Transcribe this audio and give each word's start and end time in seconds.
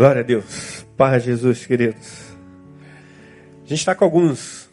Glória 0.00 0.20
a 0.20 0.24
Deus. 0.24 0.86
Paz 0.96 1.24
Jesus, 1.24 1.66
queridos. 1.66 2.34
A 3.62 3.68
gente 3.68 3.80
está 3.80 3.94
com 3.94 4.02
alguns 4.02 4.70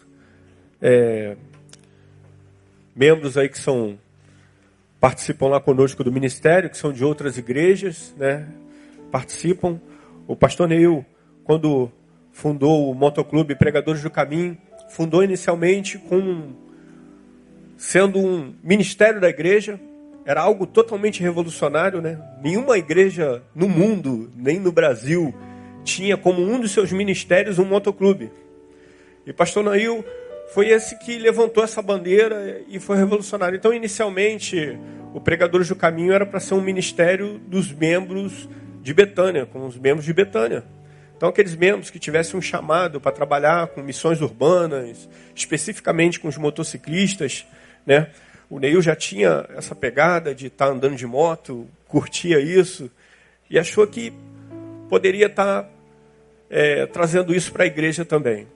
é, 0.81 1.36
membros 2.96 3.38
aí 3.38 3.50
que 3.50 3.60
são 3.60 4.00
participam 5.02 5.48
lá 5.48 5.60
conosco 5.60 6.02
do 6.02 6.13
ministério, 6.13 6.70
que 6.70 6.78
são 6.78 6.94
de 6.94 7.04
outras 7.04 7.38
igrejas, 7.38 8.15
né? 8.17 8.47
Participam. 9.12 9.81
O 10.29 10.33
pastor 10.33 10.65
Neil, 10.69 11.05
quando 11.44 11.91
fundou 12.31 12.89
o 12.89 12.96
Motoclube 12.96 13.53
Pregadores 13.53 14.01
do 14.01 14.09
Caminho, 14.09 14.57
fundou 14.87 15.21
inicialmente 15.21 15.97
com 15.97 16.53
sendo 17.75 18.17
um 18.17 18.55
ministério 18.63 19.20
da 19.20 19.27
igreja, 19.27 19.77
era 20.27 20.41
algo 20.41 20.67
totalmente 20.67 21.23
revolucionário, 21.23 22.02
né? 22.02 22.20
Nenhuma 22.44 22.77
igreja 22.77 23.41
no 23.55 23.70
mundo, 23.70 24.30
nem 24.35 24.59
no 24.59 24.73
Brasil, 24.73 25.34
tinha 25.85 26.18
como 26.18 26.41
um 26.41 26.59
dos 26.59 26.72
seus 26.73 26.91
ministérios 26.91 27.58
um 27.58 27.63
motoclube. 27.63 28.30
E 29.26 29.32
pastor 29.32 29.63
Nail 29.63 30.04
foi 30.54 30.68
esse 30.68 30.99
que 30.99 31.18
levantou 31.18 31.63
essa 31.63 31.82
bandeira 31.82 32.62
e 32.68 32.77
foi 32.77 32.98
revolucionário. 32.98 33.55
Então, 33.55 33.73
inicialmente, 33.73 34.77
o 35.13 35.21
Pregadores 35.21 35.70
do 35.70 35.77
Caminho 35.77 36.12
era 36.12 36.26
para 36.26 36.41
ser 36.41 36.55
um 36.55 36.62
ministério 36.62 37.40
dos 37.48 37.71
membros 37.71 38.49
de 38.82 38.94
Betânia, 38.94 39.46
com 39.46 39.66
os 39.66 39.77
membros 39.77 40.05
de 40.05 40.12
Betânia. 40.12 40.66
Então, 41.16 41.30
aqueles 41.30 41.55
membros 41.55 41.90
que 41.90 41.99
tivessem 41.99 42.38
um 42.38 42.41
chamado 42.41 42.99
para 42.99 43.13
trabalhar 43.13 43.68
com 43.68 43.82
missões 43.82 44.20
urbanas, 44.20 45.07
especificamente 45.34 46.20
com 46.20 46.27
os 46.27 46.35
motociclistas, 46.35 47.46
né? 47.85 48.09
O 48.50 48.60
Neil 48.60 48.82
já 48.82 48.96
tinha 48.96 49.46
essa 49.50 49.76
pegada 49.76 50.34
de 50.34 50.48
estar 50.48 50.68
tá 50.68 50.72
andando 50.72 50.96
de 50.96 51.05
moto, 51.05 51.68
curtia 51.88 52.40
isso, 52.40 52.90
e 53.50 53.60
achou 53.60 53.86
que 53.86 54.14
poderia 54.90 55.28
estar 55.28 55.64
tá, 55.64 55.70
é, 56.49 56.86
trazendo 56.86 57.36
isso 57.36 57.52
para 57.52 57.63
a 57.63 57.68
igreja 57.68 58.05
também. 58.05 58.48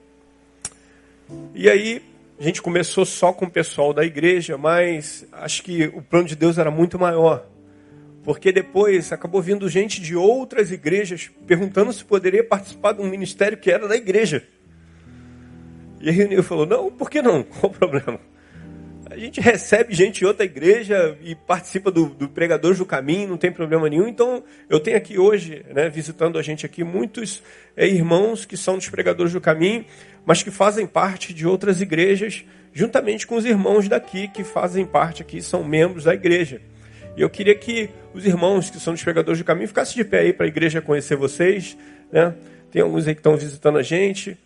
E 1.54 1.68
aí, 1.68 2.02
a 2.38 2.42
gente 2.42 2.62
começou 2.62 3.04
só 3.04 3.32
com 3.32 3.44
o 3.44 3.50
pessoal 3.50 3.92
da 3.92 4.04
igreja, 4.04 4.58
mas 4.58 5.26
acho 5.32 5.62
que 5.62 5.84
o 5.94 6.02
plano 6.02 6.26
de 6.26 6.34
Deus 6.34 6.58
era 6.58 6.70
muito 6.70 6.98
maior. 6.98 7.46
Porque 8.24 8.52
depois 8.52 9.12
acabou 9.12 9.42
vindo 9.42 9.68
gente 9.68 10.00
de 10.00 10.16
outras 10.16 10.70
igrejas 10.70 11.30
perguntando 11.46 11.92
se 11.92 12.04
poderia 12.04 12.42
participar 12.42 12.92
de 12.92 13.02
um 13.02 13.08
ministério 13.08 13.58
que 13.58 13.70
era 13.70 13.86
da 13.86 13.96
igreja. 13.96 14.44
E 16.00 16.08
aí 16.08 16.24
o 16.24 16.28
Neil 16.28 16.42
falou: 16.42 16.66
Não, 16.66 16.90
por 16.90 17.10
que 17.10 17.20
não? 17.20 17.42
Qual 17.60 17.70
o 17.72 17.74
problema? 17.74 18.20
A 19.12 19.18
gente 19.18 19.42
recebe 19.42 19.92
gente 19.94 20.20
de 20.20 20.24
outra 20.24 20.46
igreja 20.46 21.18
e 21.22 21.34
participa 21.34 21.90
do, 21.90 22.06
do 22.06 22.30
Pregadores 22.30 22.78
do 22.78 22.86
Caminho, 22.86 23.28
não 23.28 23.36
tem 23.36 23.52
problema 23.52 23.86
nenhum. 23.86 24.08
Então, 24.08 24.42
eu 24.70 24.80
tenho 24.80 24.96
aqui 24.96 25.18
hoje, 25.18 25.62
né, 25.70 25.90
visitando 25.90 26.38
a 26.38 26.42
gente 26.42 26.64
aqui, 26.64 26.82
muitos 26.82 27.42
é, 27.76 27.86
irmãos 27.86 28.46
que 28.46 28.56
são 28.56 28.78
dos 28.78 28.88
Pregadores 28.88 29.34
do 29.34 29.40
Caminho, 29.40 29.84
mas 30.24 30.42
que 30.42 30.50
fazem 30.50 30.86
parte 30.86 31.34
de 31.34 31.46
outras 31.46 31.82
igrejas, 31.82 32.42
juntamente 32.72 33.26
com 33.26 33.36
os 33.36 33.44
irmãos 33.44 33.86
daqui, 33.86 34.28
que 34.28 34.42
fazem 34.42 34.86
parte 34.86 35.20
aqui, 35.20 35.42
são 35.42 35.62
membros 35.62 36.04
da 36.04 36.14
igreja. 36.14 36.62
E 37.14 37.20
eu 37.20 37.28
queria 37.28 37.54
que 37.54 37.90
os 38.14 38.24
irmãos 38.24 38.70
que 38.70 38.80
são 38.80 38.94
dos 38.94 39.04
Pregadores 39.04 39.38
do 39.38 39.44
Caminho 39.44 39.68
ficassem 39.68 39.94
de 39.94 40.08
pé 40.08 40.20
aí 40.20 40.32
para 40.32 40.46
a 40.46 40.48
igreja 40.48 40.80
conhecer 40.80 41.16
vocês. 41.16 41.76
Né? 42.10 42.34
Tem 42.70 42.80
alguns 42.80 43.06
aí 43.06 43.14
que 43.14 43.20
estão 43.20 43.36
visitando 43.36 43.76
a 43.76 43.82
gente. 43.82 44.38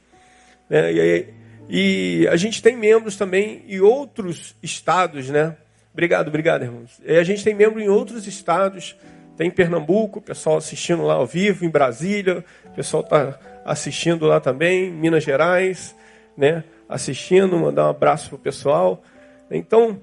Né? 0.68 0.92
E 0.92 1.00
aí, 1.00 1.35
e 1.68 2.28
a 2.30 2.36
gente 2.36 2.62
tem 2.62 2.76
membros 2.76 3.16
também 3.16 3.64
em 3.68 3.80
outros 3.80 4.54
estados, 4.62 5.28
né? 5.30 5.56
Obrigado, 5.92 6.28
obrigado, 6.28 6.62
irmãos. 6.62 7.00
E 7.04 7.16
a 7.16 7.24
gente 7.24 7.42
tem 7.42 7.54
membros 7.54 7.82
em 7.82 7.88
outros 7.88 8.26
estados. 8.26 8.96
Tem 9.36 9.48
em 9.48 9.50
Pernambuco, 9.50 10.20
pessoal 10.20 10.56
assistindo 10.56 11.02
lá 11.02 11.14
ao 11.14 11.26
vivo, 11.26 11.64
em 11.64 11.68
Brasília, 11.68 12.42
pessoal 12.76 13.02
está 13.02 13.38
assistindo 13.64 14.26
lá 14.26 14.38
também, 14.38 14.90
Minas 14.90 15.24
Gerais, 15.24 15.96
né? 16.36 16.62
Assistindo, 16.86 17.58
mandar 17.58 17.86
um 17.86 17.90
abraço 17.90 18.28
para 18.28 18.36
o 18.36 18.38
pessoal. 18.38 19.02
Então, 19.50 19.98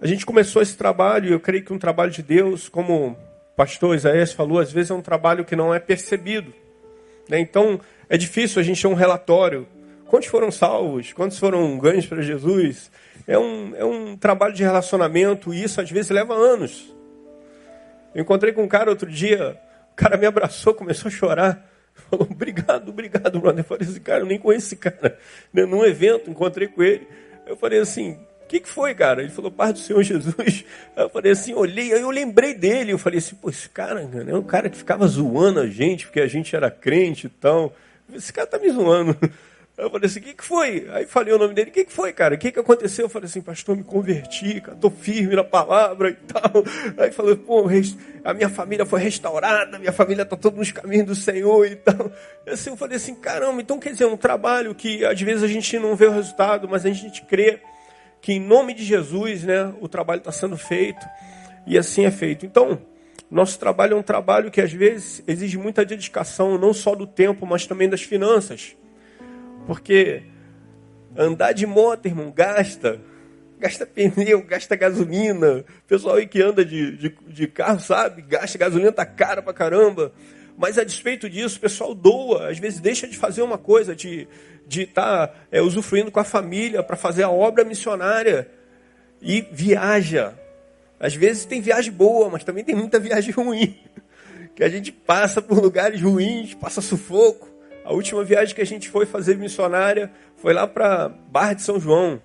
a 0.00 0.06
gente 0.06 0.24
começou 0.24 0.62
esse 0.62 0.76
trabalho, 0.76 1.32
eu 1.32 1.40
creio 1.40 1.64
que 1.64 1.72
um 1.72 1.78
trabalho 1.78 2.12
de 2.12 2.22
Deus, 2.22 2.68
como 2.68 3.08
o 3.08 3.16
pastor 3.56 3.96
Isaías 3.96 4.32
falou, 4.32 4.60
às 4.60 4.70
vezes 4.70 4.92
é 4.92 4.94
um 4.94 5.02
trabalho 5.02 5.44
que 5.44 5.56
não 5.56 5.74
é 5.74 5.80
percebido. 5.80 6.54
Né? 7.28 7.40
Então, 7.40 7.80
é 8.08 8.16
difícil 8.16 8.60
a 8.60 8.64
gente 8.64 8.80
ter 8.80 8.88
um 8.88 8.94
relatório 8.94 9.66
Quantos 10.08 10.28
foram 10.28 10.50
salvos? 10.50 11.12
Quantos 11.12 11.38
foram 11.38 11.78
ganhos 11.78 12.06
para 12.06 12.22
Jesus? 12.22 12.90
É 13.26 13.38
um, 13.38 13.76
é 13.76 13.84
um 13.84 14.16
trabalho 14.16 14.54
de 14.54 14.62
relacionamento 14.62 15.52
e 15.52 15.62
isso 15.62 15.80
às 15.80 15.90
vezes 15.90 16.10
leva 16.10 16.34
anos. 16.34 16.94
Eu 18.14 18.22
encontrei 18.22 18.52
com 18.52 18.62
um 18.62 18.68
cara 18.68 18.88
outro 18.88 19.10
dia, 19.10 19.60
o 19.92 19.94
cara 19.94 20.16
me 20.16 20.24
abraçou, 20.24 20.72
começou 20.72 21.08
a 21.08 21.12
chorar. 21.12 21.70
Falou, 22.08 22.26
obrigado, 22.30 22.88
obrigado, 22.88 23.38
brother. 23.38 23.60
Eu 23.60 23.68
falei 23.68 23.86
assim, 23.86 24.00
cara, 24.00 24.20
eu 24.20 24.26
nem 24.26 24.38
conheço 24.38 24.68
esse 24.68 24.76
cara. 24.76 25.18
Né, 25.52 25.66
num 25.66 25.84
evento, 25.84 26.30
encontrei 26.30 26.68
com 26.68 26.82
ele. 26.82 27.06
Eu 27.46 27.56
falei 27.56 27.78
assim, 27.78 28.12
o 28.42 28.46
que, 28.48 28.60
que 28.60 28.68
foi, 28.68 28.94
cara? 28.94 29.20
Ele 29.20 29.30
falou, 29.30 29.50
Pai 29.50 29.74
do 29.74 29.78
Senhor 29.78 30.00
Jesus. 30.04 30.64
Eu 30.96 31.10
falei 31.10 31.32
assim, 31.32 31.52
olhei, 31.52 31.92
aí 31.92 32.00
eu 32.00 32.10
lembrei 32.10 32.54
dele. 32.54 32.92
Eu 32.92 32.98
falei 32.98 33.18
assim, 33.18 33.36
pô, 33.36 33.50
esse 33.50 33.68
cara, 33.68 34.06
cara 34.06 34.30
é 34.30 34.34
um 34.34 34.42
cara 34.42 34.70
que 34.70 34.78
ficava 34.78 35.06
zoando 35.06 35.60
a 35.60 35.66
gente, 35.66 36.06
porque 36.06 36.20
a 36.20 36.26
gente 36.26 36.56
era 36.56 36.70
crente 36.70 37.26
e 37.26 37.30
tal. 37.30 37.74
Esse 38.14 38.32
cara 38.32 38.46
tá 38.46 38.58
me 38.58 38.70
zoando. 38.70 39.14
Eu 39.78 39.88
falei 39.88 40.06
assim, 40.06 40.18
o 40.18 40.22
que, 40.24 40.34
que 40.34 40.44
foi? 40.44 40.88
Aí 40.90 41.06
falei 41.06 41.32
o 41.32 41.38
nome 41.38 41.54
dele, 41.54 41.70
o 41.70 41.72
que, 41.72 41.84
que 41.84 41.92
foi, 41.92 42.12
cara? 42.12 42.34
O 42.34 42.38
que, 42.38 42.50
que 42.50 42.58
aconteceu? 42.58 43.04
Eu 43.04 43.08
falei 43.08 43.26
assim, 43.26 43.40
pastor, 43.40 43.76
me 43.76 43.84
converti, 43.84 44.60
cara, 44.60 44.76
tô 44.76 44.90
firme 44.90 45.36
na 45.36 45.44
palavra 45.44 46.10
e 46.10 46.14
tal. 46.14 46.64
Aí 46.98 47.12
falou, 47.12 47.36
pô, 47.36 47.64
a 48.24 48.34
minha 48.34 48.48
família 48.48 48.84
foi 48.84 48.98
restaurada, 48.98 49.78
minha 49.78 49.92
família 49.92 50.26
tá 50.26 50.36
toda 50.36 50.56
nos 50.56 50.72
caminhos 50.72 51.06
do 51.06 51.14
Senhor 51.14 51.64
e 51.64 51.76
tal. 51.76 52.10
Assim, 52.44 52.70
eu 52.70 52.76
falei 52.76 52.96
assim, 52.96 53.14
caramba, 53.14 53.62
então 53.62 53.78
quer 53.78 53.92
dizer, 53.92 54.06
um 54.06 54.16
trabalho 54.16 54.74
que 54.74 55.04
às 55.04 55.20
vezes 55.20 55.44
a 55.44 55.48
gente 55.48 55.78
não 55.78 55.94
vê 55.94 56.06
o 56.06 56.12
resultado, 56.12 56.68
mas 56.68 56.84
a 56.84 56.90
gente 56.90 57.22
crê 57.22 57.60
que 58.20 58.32
em 58.32 58.40
nome 58.40 58.74
de 58.74 58.82
Jesus, 58.82 59.44
né, 59.44 59.72
o 59.80 59.86
trabalho 59.86 60.18
está 60.18 60.32
sendo 60.32 60.56
feito 60.56 61.06
e 61.64 61.78
assim 61.78 62.04
é 62.04 62.10
feito. 62.10 62.44
Então, 62.44 62.80
nosso 63.30 63.56
trabalho 63.60 63.94
é 63.94 63.96
um 63.96 64.02
trabalho 64.02 64.50
que 64.50 64.60
às 64.60 64.72
vezes 64.72 65.22
exige 65.24 65.56
muita 65.56 65.84
dedicação, 65.84 66.58
não 66.58 66.74
só 66.74 66.96
do 66.96 67.06
tempo, 67.06 67.46
mas 67.46 67.64
também 67.64 67.88
das 67.88 68.02
finanças. 68.02 68.76
Porque 69.68 70.22
andar 71.14 71.52
de 71.52 71.66
moto, 71.66 72.06
irmão, 72.06 72.32
gasta. 72.34 72.98
Gasta 73.58 73.84
pneu, 73.84 74.42
gasta 74.42 74.74
gasolina. 74.74 75.58
O 75.58 75.86
pessoal 75.86 76.16
aí 76.16 76.26
que 76.26 76.40
anda 76.40 76.64
de, 76.64 76.96
de, 76.96 77.14
de 77.28 77.46
carro, 77.46 77.78
sabe? 77.78 78.22
Gasta 78.22 78.56
gasolina, 78.56 78.90
tá 78.90 79.04
cara 79.04 79.42
pra 79.42 79.52
caramba. 79.52 80.10
Mas 80.56 80.78
a 80.78 80.84
despeito 80.84 81.28
disso, 81.28 81.58
o 81.58 81.60
pessoal 81.60 81.94
doa, 81.94 82.48
às 82.48 82.58
vezes 82.58 82.80
deixa 82.80 83.06
de 83.06 83.14
fazer 83.14 83.42
uma 83.42 83.58
coisa, 83.58 83.94
de 83.94 84.26
estar 84.66 85.26
tá, 85.26 85.34
é, 85.52 85.60
usufruindo 85.60 86.10
com 86.10 86.18
a 86.18 86.24
família 86.24 86.82
para 86.82 86.96
fazer 86.96 87.24
a 87.24 87.30
obra 87.30 87.62
missionária 87.62 88.50
e 89.20 89.46
viaja. 89.52 90.32
Às 90.98 91.14
vezes 91.14 91.44
tem 91.44 91.60
viagem 91.60 91.92
boa, 91.92 92.30
mas 92.30 92.42
também 92.42 92.64
tem 92.64 92.74
muita 92.74 92.98
viagem 92.98 93.32
ruim. 93.36 93.78
Que 94.56 94.64
a 94.64 94.68
gente 94.70 94.90
passa 94.90 95.42
por 95.42 95.60
lugares 95.60 96.00
ruins, 96.00 96.54
passa 96.54 96.80
sufoco. 96.80 97.57
A 97.88 97.92
última 97.94 98.22
viagem 98.22 98.54
que 98.54 98.60
a 98.60 98.66
gente 98.66 98.90
foi 98.90 99.06
fazer 99.06 99.38
missionária 99.38 100.12
foi 100.36 100.52
lá 100.52 100.66
para 100.66 101.08
Barra 101.08 101.54
de 101.54 101.62
São 101.62 101.80
João. 101.80 102.20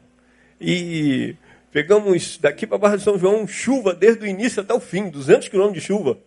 E 0.60 1.38
pegamos 1.72 2.38
daqui 2.38 2.68
para 2.68 2.78
Barra 2.78 2.98
de 2.98 3.04
São 3.04 3.18
João 3.18 3.48
chuva 3.48 3.96
desde 3.96 4.26
o 4.26 4.28
início 4.28 4.62
até 4.62 4.74
o 4.74 4.80
fim 4.82 5.10
200 5.10 5.48
quilômetros 5.48 5.82
de 5.82 5.88
chuva. 5.88 6.18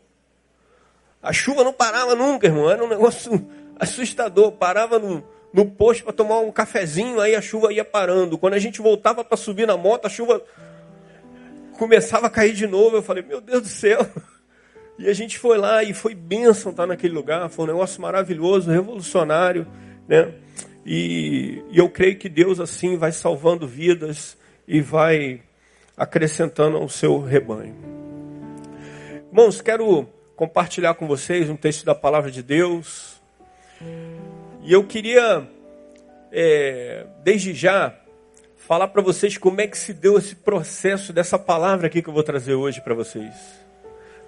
A 1.23 1.35
chuva 1.35 1.63
não 1.63 1.75
parava 1.75 2.15
nunca, 2.15 2.47
irmão. 2.47 2.71
Era 2.71 2.83
um 2.83 2.89
negócio 2.89 3.47
assustador. 3.79 4.53
Parava 4.53 4.99
no, 4.99 5.23
no 5.53 5.67
posto 5.67 6.05
para 6.05 6.15
tomar 6.15 6.39
um 6.39 6.51
cafezinho, 6.51 7.21
aí 7.21 7.35
a 7.35 7.43
chuva 7.43 7.71
ia 7.75 7.85
parando. 7.85 8.39
Quando 8.39 8.55
a 8.55 8.59
gente 8.59 8.81
voltava 8.81 9.23
para 9.23 9.37
subir 9.37 9.67
na 9.67 9.77
moto, 9.77 10.07
a 10.07 10.09
chuva 10.09 10.43
começava 11.77 12.29
a 12.29 12.31
cair 12.31 12.55
de 12.55 12.67
novo. 12.67 12.97
Eu 12.97 13.03
falei, 13.03 13.23
meu 13.23 13.43
Deus 13.43 13.61
do 13.65 13.69
céu. 13.69 14.01
E 14.99 15.09
a 15.09 15.12
gente 15.12 15.39
foi 15.39 15.59
lá 15.59 15.82
e 15.82 15.93
foi 15.93 16.15
bênção 16.15 16.70
estar 16.70 16.87
naquele 16.87 17.12
lugar, 17.12 17.49
foi 17.50 17.65
um 17.67 17.69
negócio 17.69 18.00
maravilhoso, 18.00 18.70
revolucionário, 18.70 19.67
né? 20.09 20.32
E, 20.85 21.62
e 21.70 21.79
eu 21.79 21.88
creio 21.91 22.17
que 22.17 22.29
Deus 22.29 22.61
assim 22.61 22.97
vai 22.97 23.12
salvando 23.12 23.67
vidas 23.67 24.38
e 24.67 24.81
vai 24.81 25.43
acrescentando 25.97 26.76
ao 26.76 26.88
seu 26.88 27.20
rebanho. 27.20 27.75
Irmãos, 29.29 29.61
quero 29.61 30.09
compartilhar 30.35 30.94
com 30.94 31.06
vocês 31.06 31.50
um 31.50 31.56
texto 31.56 31.85
da 31.85 31.94
palavra 31.94 32.31
de 32.31 32.43
Deus. 32.43 33.20
E 34.62 34.73
eu 34.73 34.85
queria, 34.85 35.47
é, 36.32 37.06
desde 37.23 37.53
já, 37.53 37.94
falar 38.56 38.88
para 38.88 39.03
vocês 39.03 39.37
como 39.37 39.61
é 39.61 39.67
que 39.67 39.76
se 39.76 39.93
deu 39.93 40.17
esse 40.17 40.37
processo 40.37 41.12
dessa 41.12 41.38
palavra 41.38 41.87
aqui 41.87 42.00
que 42.00 42.09
eu 42.09 42.15
vou 42.15 42.23
trazer 42.23 42.55
hoje 42.55 42.81
para 42.81 42.94
vocês. 42.94 43.66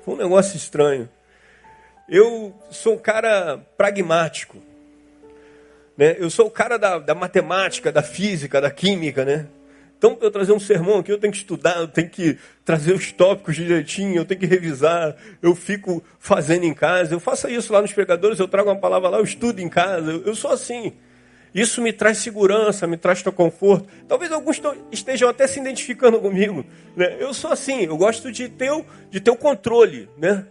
Foi 0.08 0.14
um 0.14 0.19
negócio 0.19 0.56
estranho. 0.56 1.06
Eu 2.08 2.55
sou 2.70 2.94
um 2.94 2.99
cara 2.99 3.58
pragmático. 3.76 4.56
Né? 5.99 6.16
Eu 6.19 6.31
sou 6.31 6.46
o 6.46 6.50
cara 6.50 6.78
da, 6.78 6.99
da 6.99 7.14
matemática, 7.14 7.93
da 7.93 8.02
física, 8.02 8.58
da 8.58 8.70
química, 8.70 9.22
né? 9.22 9.49
Então, 9.99 10.14
para 10.14 10.26
eu 10.26 10.31
trazer 10.31 10.52
um 10.52 10.58
sermão 10.58 11.00
aqui, 11.00 11.12
eu 11.12 11.19
tenho 11.19 11.31
que 11.31 11.40
estudar, 11.40 11.76
eu 11.76 11.88
tenho 11.88 12.08
que 12.08 12.38
trazer 12.64 12.94
os 12.94 13.12
tópicos 13.12 13.56
direitinho, 13.56 14.16
eu 14.16 14.25
tenho 14.25 14.40
que 14.40 14.46
revisar, 14.46 15.14
eu 15.43 15.55
fico 15.55 16.02
fazendo 16.19 16.64
em 16.64 16.72
casa. 16.72 17.12
Eu 17.12 17.20
faço 17.20 17.46
isso 17.46 17.70
lá 17.70 17.82
nos 17.82 17.93
pregadores, 17.93 18.38
eu 18.38 18.49
trago 18.49 18.70
uma 18.70 18.81
palavra 18.81 19.11
lá, 19.11 19.19
eu 19.19 19.25
estudo 19.25 19.61
em 19.61 19.69
casa. 19.69 20.11
Eu, 20.11 20.22
eu 20.22 20.34
sou 20.34 20.50
assim. 20.50 20.94
Isso 21.54 21.80
me 21.80 21.92
traz 21.92 22.18
segurança, 22.18 22.86
me 22.86 22.96
traz 22.96 23.22
conforto. 23.22 23.88
Talvez 24.06 24.30
alguns 24.30 24.60
estejam 24.92 25.28
até 25.28 25.46
se 25.46 25.58
identificando 25.60 26.20
comigo. 26.20 26.64
Né? 26.96 27.16
Eu 27.18 27.32
sou 27.32 27.50
assim, 27.50 27.84
eu 27.84 27.96
gosto 27.96 28.30
de 28.30 28.48
ter 28.48 28.70
o, 28.70 28.84
de 29.10 29.20
ter 29.20 29.30
o 29.30 29.36
controle. 29.36 30.08
Né? 30.16 30.46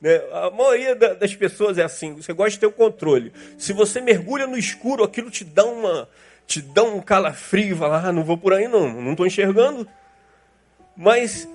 né? 0.00 0.16
A 0.32 0.50
maioria 0.50 0.94
das 0.94 1.34
pessoas 1.34 1.78
é 1.78 1.82
assim, 1.82 2.14
você 2.14 2.32
gosta 2.32 2.50
de 2.50 2.58
ter 2.60 2.66
o 2.66 2.72
controle. 2.72 3.32
Se 3.56 3.72
você 3.72 4.00
mergulha 4.00 4.46
no 4.46 4.56
escuro, 4.56 5.02
aquilo 5.02 5.30
te 5.30 5.44
dá 5.44 5.64
uma, 5.64 6.08
te 6.46 6.60
dá 6.60 6.82
um 6.82 7.00
calafrio, 7.00 7.76
fala, 7.76 8.08
ah, 8.08 8.12
não 8.12 8.24
vou 8.24 8.36
por 8.36 8.52
aí 8.52 8.68
não, 8.68 9.00
não 9.00 9.12
estou 9.12 9.26
enxergando. 9.26 9.88
Mas 10.96 11.48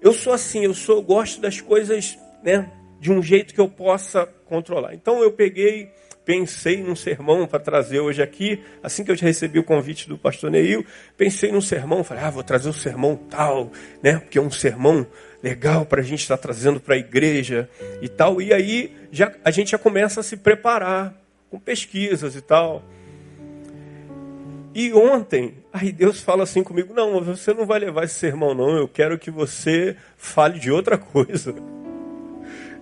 eu 0.00 0.12
sou 0.12 0.32
assim, 0.32 0.64
eu 0.64 0.74
sou, 0.74 0.96
eu 0.96 1.02
gosto 1.02 1.40
das 1.40 1.60
coisas 1.60 2.18
né, 2.42 2.68
de 3.00 3.10
um 3.10 3.22
jeito 3.22 3.54
que 3.54 3.60
eu 3.60 3.68
possa 3.68 4.26
controlar. 4.46 4.94
Então 4.94 5.22
eu 5.22 5.32
peguei, 5.32 5.90
pensei 6.24 6.82
num 6.82 6.94
sermão 6.94 7.46
para 7.46 7.58
trazer 7.58 8.00
hoje 8.00 8.22
aqui, 8.22 8.62
assim 8.82 9.04
que 9.04 9.10
eu 9.10 9.16
recebi 9.16 9.58
o 9.58 9.64
convite 9.64 10.08
do 10.08 10.16
pastor 10.16 10.50
Neil, 10.50 10.84
pensei 11.16 11.50
num 11.50 11.60
sermão, 11.60 12.04
falei, 12.04 12.24
ah, 12.24 12.30
vou 12.30 12.42
trazer 12.42 12.68
um 12.68 12.72
sermão 12.72 13.16
tal, 13.16 13.72
né, 14.02 14.18
porque 14.18 14.38
é 14.38 14.40
um 14.42 14.50
sermão 14.50 15.06
legal 15.42 15.84
para 15.84 16.00
a 16.00 16.04
gente 16.04 16.20
estar 16.20 16.36
tá 16.36 16.42
trazendo 16.42 16.80
para 16.80 16.94
a 16.94 16.98
igreja 16.98 17.68
e 18.00 18.08
tal. 18.08 18.40
E 18.40 18.52
aí 18.52 18.94
já, 19.10 19.32
a 19.44 19.50
gente 19.50 19.72
já 19.72 19.78
começa 19.78 20.20
a 20.20 20.22
se 20.22 20.36
preparar 20.36 21.14
com 21.50 21.58
pesquisas 21.58 22.36
e 22.36 22.40
tal. 22.40 22.82
E 24.74 24.92
ontem, 24.94 25.54
aí 25.72 25.92
Deus 25.92 26.20
fala 26.22 26.44
assim 26.44 26.62
comigo: 26.62 26.94
Não, 26.94 27.22
você 27.22 27.52
não 27.52 27.66
vai 27.66 27.78
levar 27.78 28.04
esse 28.04 28.14
sermão, 28.14 28.54
não. 28.54 28.76
Eu 28.76 28.88
quero 28.88 29.18
que 29.18 29.30
você 29.30 29.96
fale 30.16 30.58
de 30.58 30.70
outra 30.70 30.96
coisa. 30.96 31.54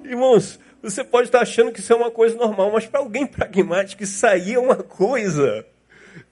Irmãos, 0.04 0.60
você 0.82 1.04
pode 1.04 1.28
estar 1.28 1.40
achando 1.40 1.72
que 1.72 1.80
isso 1.80 1.92
é 1.92 1.96
uma 1.96 2.10
coisa 2.10 2.36
normal, 2.36 2.70
mas 2.72 2.86
para 2.86 3.00
alguém 3.00 3.26
pragmático, 3.26 4.02
isso 4.02 4.26
aí 4.26 4.54
é 4.54 4.58
uma 4.58 4.76
coisa 4.76 5.66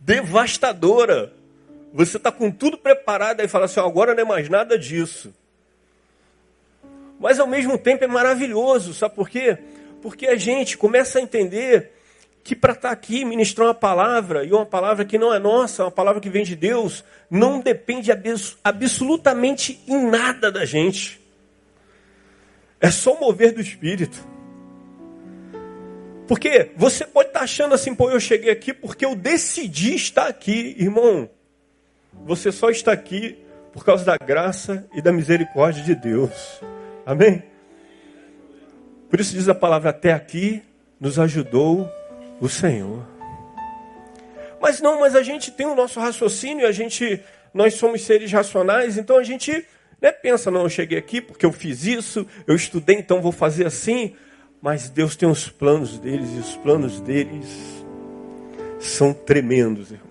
devastadora. 0.01 1.33
Você 1.93 2.17
está 2.17 2.33
com 2.33 2.51
tudo 2.51 2.79
preparado 2.79 3.41
e 3.41 3.49
fala 3.49 3.67
assim: 3.67 3.81
agora 3.81 4.15
não 4.15 4.23
é 4.23 4.25
mais 4.25 4.49
nada 4.49 4.79
disso. 4.79 5.35
Mas 7.21 7.39
ao 7.39 7.47
mesmo 7.47 7.77
tempo 7.77 8.05
é 8.05 8.07
maravilhoso, 8.07 8.95
sabe 8.95 9.15
por 9.15 9.29
quê? 9.29 9.59
Porque 10.01 10.27
a 10.27 10.37
gente 10.37 10.79
começa 10.79 11.19
a 11.19 11.23
entender 11.23 11.93
que 12.45 12.55
para 12.55 12.73
estar 12.73 12.89
tá 12.89 12.95
aqui 12.95 13.25
ministrar 13.25 13.67
uma 13.67 13.75
palavra, 13.75 14.45
e 14.45 14.53
uma 14.53 14.65
palavra 14.65 15.05
que 15.05 15.19
não 15.19 15.35
é 15.35 15.39
nossa, 15.39 15.85
uma 15.85 15.91
palavra 15.91 16.21
que 16.21 16.31
vem 16.31 16.45
de 16.45 16.55
Deus, 16.57 17.05
não 17.29 17.61
depende 17.61 18.11
absolutamente 18.65 19.83
em 19.87 20.09
nada 20.09 20.51
da 20.51 20.65
gente. 20.65 21.21
É 22.81 22.91
só 22.91 23.13
o 23.13 23.21
mover 23.21 23.53
do 23.53 23.61
Espírito. 23.61 24.38
Porque 26.29 26.71
você 26.77 27.07
pode 27.07 27.31
estar 27.31 27.41
tá 27.41 27.45
achando 27.45 27.75
assim, 27.75 27.95
pô, 27.95 28.11
eu 28.11 28.21
cheguei 28.21 28.51
aqui 28.51 28.75
porque 28.75 29.05
eu 29.05 29.17
decidi 29.17 29.95
estar 29.95 30.29
aqui, 30.29 30.77
irmão. 30.79 31.29
Você 32.27 32.53
só 32.53 32.69
está 32.69 32.93
aqui 32.93 33.39
por 33.73 33.83
causa 33.83 34.05
da 34.05 34.17
graça 34.19 34.87
e 34.93 35.01
da 35.01 35.11
misericórdia 35.11 35.83
de 35.83 35.95
Deus. 35.95 36.61
Amém? 37.07 37.43
Por 39.09 39.19
isso 39.19 39.33
diz 39.35 39.49
a 39.49 39.55
palavra: 39.55 39.89
até 39.89 40.13
aqui 40.13 40.63
nos 41.01 41.19
ajudou 41.19 41.91
o 42.39 42.49
Senhor. 42.49 43.07
Mas 44.61 44.83
não, 44.83 45.01
mas 45.01 45.15
a 45.15 45.23
gente 45.23 45.51
tem 45.51 45.67
o 45.67 45.75
nosso 45.75 45.99
raciocínio, 45.99 46.67
a 46.67 46.73
gente, 46.73 47.23
nós 47.55 47.75
somos 47.75 48.03
seres 48.03 48.31
racionais, 48.31 48.99
então 48.99 49.17
a 49.17 49.23
gente 49.23 49.65
né, 50.03 50.13
pensa, 50.13 50.51
não, 50.51 50.63
eu 50.63 50.69
cheguei 50.69 50.99
aqui 50.99 51.21
porque 51.21 51.47
eu 51.47 51.53
fiz 51.53 51.85
isso, 51.87 52.27
eu 52.47 52.55
estudei, 52.55 52.97
então 52.97 53.23
vou 53.23 53.33
fazer 53.33 53.67
assim. 53.67 54.15
Mas 54.61 54.91
Deus 54.91 55.15
tem 55.15 55.29
os 55.29 55.49
planos 55.49 55.99
deles 55.99 56.31
e 56.35 56.39
os 56.39 56.57
planos 56.57 57.01
deles 57.01 57.85
são 58.81 59.13
tremendos, 59.13 59.91
irmãos. 59.91 60.09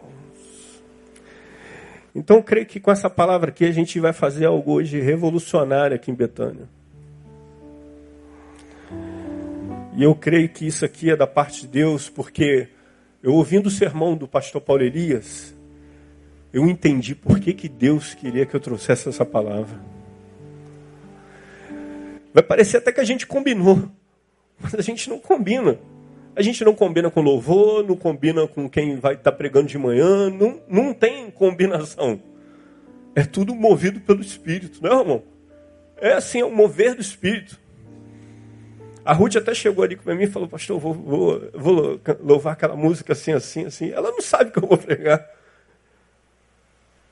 Então, 2.15 2.41
creio 2.41 2.65
que 2.65 2.79
com 2.79 2.91
essa 2.91 3.09
palavra 3.09 3.49
aqui 3.49 3.65
a 3.65 3.71
gente 3.71 3.99
vai 3.99 4.13
fazer 4.13 4.45
algo 4.45 4.73
hoje 4.73 4.99
revolucionário 4.99 5.95
aqui 5.95 6.09
em 6.09 6.15
Betânia. 6.15 6.67
E 9.95 10.03
eu 10.03 10.15
creio 10.15 10.47
que 10.49 10.65
isso 10.65 10.85
aqui 10.85 11.11
é 11.11 11.15
da 11.15 11.27
parte 11.27 11.61
de 11.61 11.67
Deus, 11.67 12.09
porque 12.09 12.69
eu 13.21 13.33
ouvindo 13.33 13.67
o 13.67 13.71
sermão 13.71 14.15
do 14.15 14.27
pastor 14.27 14.61
Paulo 14.61 14.83
Elias, 14.83 15.55
eu 16.53 16.67
entendi 16.67 17.13
por 17.13 17.39
que, 17.39 17.53
que 17.53 17.67
Deus 17.67 18.13
queria 18.13 18.45
que 18.45 18.55
eu 18.55 18.59
trouxesse 18.59 19.09
essa 19.09 19.25
palavra. 19.25 19.79
Vai 22.33 22.43
parecer 22.43 22.77
até 22.77 22.91
que 22.91 23.01
a 23.01 23.03
gente 23.03 23.25
combinou, 23.25 23.89
mas 24.59 24.75
a 24.75 24.81
gente 24.81 25.09
não 25.09 25.19
combina. 25.19 25.79
A 26.35 26.41
gente 26.41 26.63
não 26.63 26.75
combina 26.75 27.09
com 27.09 27.21
louvor, 27.21 27.83
não 27.83 27.95
combina 27.95 28.47
com 28.47 28.69
quem 28.69 28.95
vai 28.97 29.15
estar 29.15 29.31
pregando 29.31 29.67
de 29.67 29.77
manhã, 29.77 30.29
não, 30.29 30.61
não 30.67 30.93
tem 30.93 31.31
combinação. 31.31 32.21
É 33.15 33.23
tudo 33.23 33.55
movido 33.55 33.99
pelo 33.99 34.21
Espírito, 34.21 34.79
não 34.81 34.91
é, 34.91 34.99
irmão? 34.99 35.23
É 35.99 36.13
assim, 36.13 36.39
é 36.39 36.45
o 36.45 36.51
mover 36.51 36.93
do 36.93 37.01
Espírito. 37.01 37.59
A 39.03 39.13
Ruth 39.13 39.37
até 39.37 39.55
chegou 39.55 39.83
ali 39.83 39.95
para 39.95 40.13
mim 40.13 40.25
e 40.25 40.27
falou, 40.27 40.47
pastor, 40.47 40.79
vou, 40.79 40.93
vou, 40.93 41.49
vou 41.53 41.99
louvar 42.21 42.53
aquela 42.53 42.75
música 42.75 43.13
assim, 43.13 43.31
assim, 43.31 43.65
assim. 43.65 43.89
Ela 43.89 44.11
não 44.11 44.21
sabe 44.21 44.51
que 44.51 44.59
eu 44.59 44.67
vou 44.67 44.77
pregar. 44.77 45.27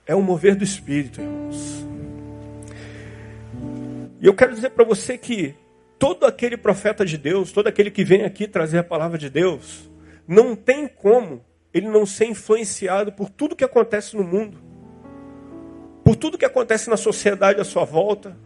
É 0.06 0.14
o 0.14 0.22
mover 0.22 0.56
do 0.56 0.64
Espírito, 0.64 1.22
irmãos. 1.22 1.86
E 4.22 4.28
eu 4.28 4.34
quero 4.36 4.54
dizer 4.54 4.70
para 4.72 4.84
você 4.84 5.18
que 5.18 5.56
todo 5.98 6.26
aquele 6.26 6.58
profeta 6.58 7.06
de 7.06 7.18
Deus, 7.18 7.52
todo 7.52 7.68
aquele 7.68 7.90
que 7.92 8.04
vem 8.04 8.24
aqui 8.24 8.48
trazer 8.48 8.80
a 8.80 8.84
palavra 8.84 9.18
de 9.18 9.30
Deus, 9.30 9.90
não 10.28 10.56
tem 10.56 10.88
como 10.88 11.44
ele 11.74 11.88
não 11.88 12.06
ser 12.06 12.26
influenciado 12.26 13.12
por 13.12 13.30
tudo 13.30 13.56
que 13.56 13.64
acontece 13.64 14.16
no 14.16 14.24
mundo, 14.24 14.58
por 16.04 16.16
tudo 16.16 16.38
que 16.38 16.46
acontece 16.46 16.90
na 16.90 16.98
sociedade 16.98 17.60
à 17.60 17.64
sua 17.64 17.84
volta, 17.84 18.38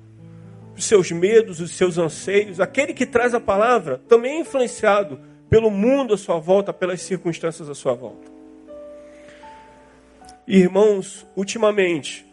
os 0.75 0.86
seus 0.86 1.12
medos, 1.12 1.60
os 1.60 1.72
seus 1.72 1.98
anseios. 1.98 2.60
Aquele 2.60 2.94
que 2.94 3.06
traz 3.06 3.34
a 3.34 3.40
palavra 3.40 4.01
também 4.07 4.38
é 4.38 4.40
influenciado 4.40 5.19
pelo 5.50 5.69
mundo 5.69 6.13
à 6.13 6.18
sua 6.18 6.40
volta, 6.40 6.72
pelas 6.72 7.01
circunstâncias 7.01 7.69
à 7.69 7.75
sua 7.75 7.94
volta. 7.94 8.31
Irmãos, 10.48 11.28
ultimamente, 11.36 12.25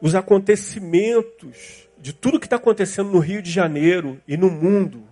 os 0.00 0.14
acontecimentos 0.14 1.85
de 1.98 2.12
tudo 2.12 2.38
que 2.38 2.46
está 2.46 2.56
acontecendo 2.56 3.10
no 3.10 3.18
Rio 3.18 3.42
de 3.42 3.50
Janeiro 3.50 4.20
e 4.26 4.36
no 4.36 4.50
mundo 4.50 5.02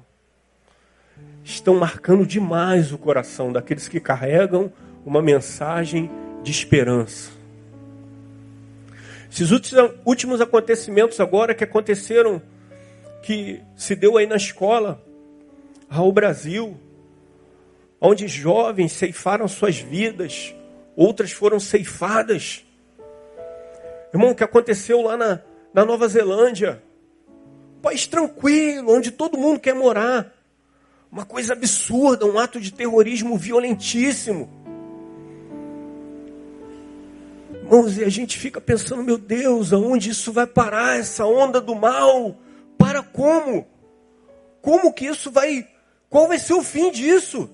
estão 1.42 1.74
marcando 1.74 2.26
demais 2.26 2.92
o 2.92 2.98
coração 2.98 3.52
daqueles 3.52 3.88
que 3.88 4.00
carregam 4.00 4.72
uma 5.04 5.20
mensagem 5.20 6.10
de 6.42 6.50
esperança. 6.50 7.30
Esses 9.30 9.50
últimos 10.04 10.40
acontecimentos 10.40 11.18
agora 11.18 11.54
que 11.54 11.64
aconteceram, 11.64 12.40
que 13.22 13.60
se 13.76 13.96
deu 13.96 14.16
aí 14.16 14.26
na 14.26 14.36
escola, 14.36 15.02
ao 15.88 16.10
Brasil, 16.12 16.76
onde 18.00 18.28
jovens 18.28 18.92
ceifaram 18.92 19.48
suas 19.48 19.76
vidas, 19.76 20.54
outras 20.94 21.32
foram 21.32 21.58
ceifadas. 21.58 22.64
Irmão, 24.12 24.30
o 24.30 24.34
que 24.34 24.44
aconteceu 24.44 25.02
lá 25.02 25.16
na, 25.16 25.40
na 25.74 25.84
Nova 25.84 26.06
Zelândia? 26.06 26.80
Um 27.78 27.80
país 27.82 28.06
tranquilo, 28.06 28.94
onde 28.94 29.10
todo 29.10 29.36
mundo 29.36 29.58
quer 29.58 29.74
morar. 29.74 30.32
Uma 31.10 31.26
coisa 31.26 31.52
absurda, 31.52 32.24
um 32.24 32.38
ato 32.38 32.60
de 32.60 32.72
terrorismo 32.72 33.36
violentíssimo. 33.36 34.48
Irmãos, 37.52 37.98
e 37.98 38.04
a 38.04 38.08
gente 38.08 38.38
fica 38.38 38.60
pensando, 38.60 39.02
meu 39.02 39.18
Deus, 39.18 39.72
aonde 39.72 40.10
isso 40.10 40.32
vai 40.32 40.46
parar, 40.46 40.98
essa 40.98 41.26
onda 41.26 41.60
do 41.60 41.74
mal? 41.74 42.36
Para 42.78 43.02
como? 43.02 43.66
Como 44.62 44.92
que 44.92 45.06
isso 45.06 45.30
vai. 45.30 45.68
Qual 46.08 46.28
vai 46.28 46.38
ser 46.38 46.54
o 46.54 46.62
fim 46.62 46.90
disso? 46.90 47.50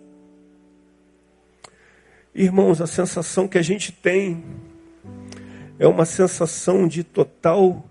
Irmãos, 2.35 2.81
a 2.81 2.87
sensação 2.87 3.49
que 3.49 3.59
a 3.59 3.62
gente 3.62 3.93
tem 3.93 4.45
é 5.79 5.87
uma 5.87 6.05
sensação 6.05 6.87
de 6.87 7.03
total 7.03 7.89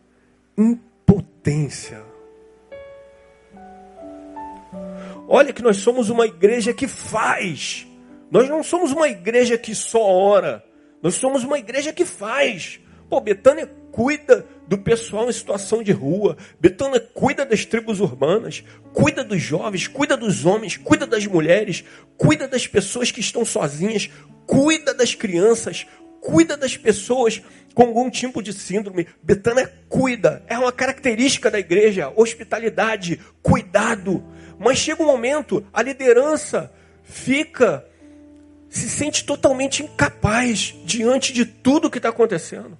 impotência. 0.59 2.03
Olha 5.27 5.53
que 5.53 5.61
nós 5.61 5.77
somos 5.77 6.09
uma 6.09 6.25
igreja 6.25 6.73
que 6.73 6.87
faz. 6.87 7.87
Nós 8.29 8.49
não 8.49 8.63
somos 8.63 8.91
uma 8.91 9.07
igreja 9.07 9.57
que 9.57 9.73
só 9.73 10.01
ora. 10.01 10.63
Nós 11.01 11.15
somos 11.15 11.43
uma 11.43 11.57
igreja 11.57 11.93
que 11.93 12.05
faz. 12.05 12.79
Pô, 13.09 13.21
Betânia 13.21 13.67
cuida 13.91 14.45
do 14.67 14.77
pessoal 14.77 15.29
em 15.29 15.33
situação 15.33 15.81
de 15.81 15.91
rua. 15.91 16.37
Betânia 16.59 16.99
cuida 16.99 17.45
das 17.45 17.65
tribos 17.65 17.99
urbanas, 17.99 18.63
cuida 18.93 19.23
dos 19.23 19.41
jovens, 19.41 19.87
cuida 19.87 20.15
dos 20.15 20.45
homens, 20.45 20.77
cuida 20.77 21.07
das 21.07 21.25
mulheres, 21.25 21.83
cuida 22.17 22.47
das 22.47 22.67
pessoas 22.67 23.11
que 23.11 23.19
estão 23.19 23.43
sozinhas, 23.43 24.09
cuida 24.45 24.93
das 24.93 25.15
crianças, 25.15 25.87
cuida 26.21 26.55
das 26.55 26.77
pessoas 26.77 27.41
com 27.73 27.83
algum 27.83 28.09
tipo 28.09 28.41
de 28.41 28.53
síndrome. 28.53 29.07
Betânia 29.21 29.71
cuida, 29.87 30.43
é 30.47 30.57
uma 30.57 30.71
característica 30.71 31.49
da 31.49 31.59
igreja, 31.59 32.11
hospitalidade, 32.15 33.19
cuidado. 33.41 34.23
Mas 34.59 34.77
chega 34.77 35.01
um 35.01 35.07
momento, 35.07 35.65
a 35.71 35.81
liderança 35.81 36.71
fica, 37.03 37.85
se 38.69 38.89
sente 38.89 39.23
totalmente 39.23 39.83
incapaz 39.83 40.75
diante 40.83 41.31
de 41.31 41.45
tudo 41.45 41.89
que 41.89 41.97
está 41.97 42.09
acontecendo. 42.09 42.77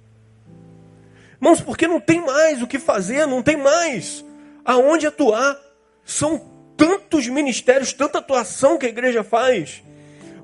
Irmãos, 1.42 1.62
porque 1.62 1.88
não 1.88 2.02
tem 2.02 2.24
mais 2.26 2.62
o 2.62 2.68
que 2.68 2.78
fazer, 2.78 3.26
não 3.26 3.42
tem 3.42 3.56
mais 3.56 4.26
aonde 4.66 5.08
atuar. 5.08 5.58
São 6.04 6.40
tantos 6.76 7.28
ministérios, 7.28 7.94
tanta 7.94 8.20
atuação 8.20 8.78
que 8.78 8.86
a 8.86 8.90
igreja 8.90 9.24
faz. 9.24 9.82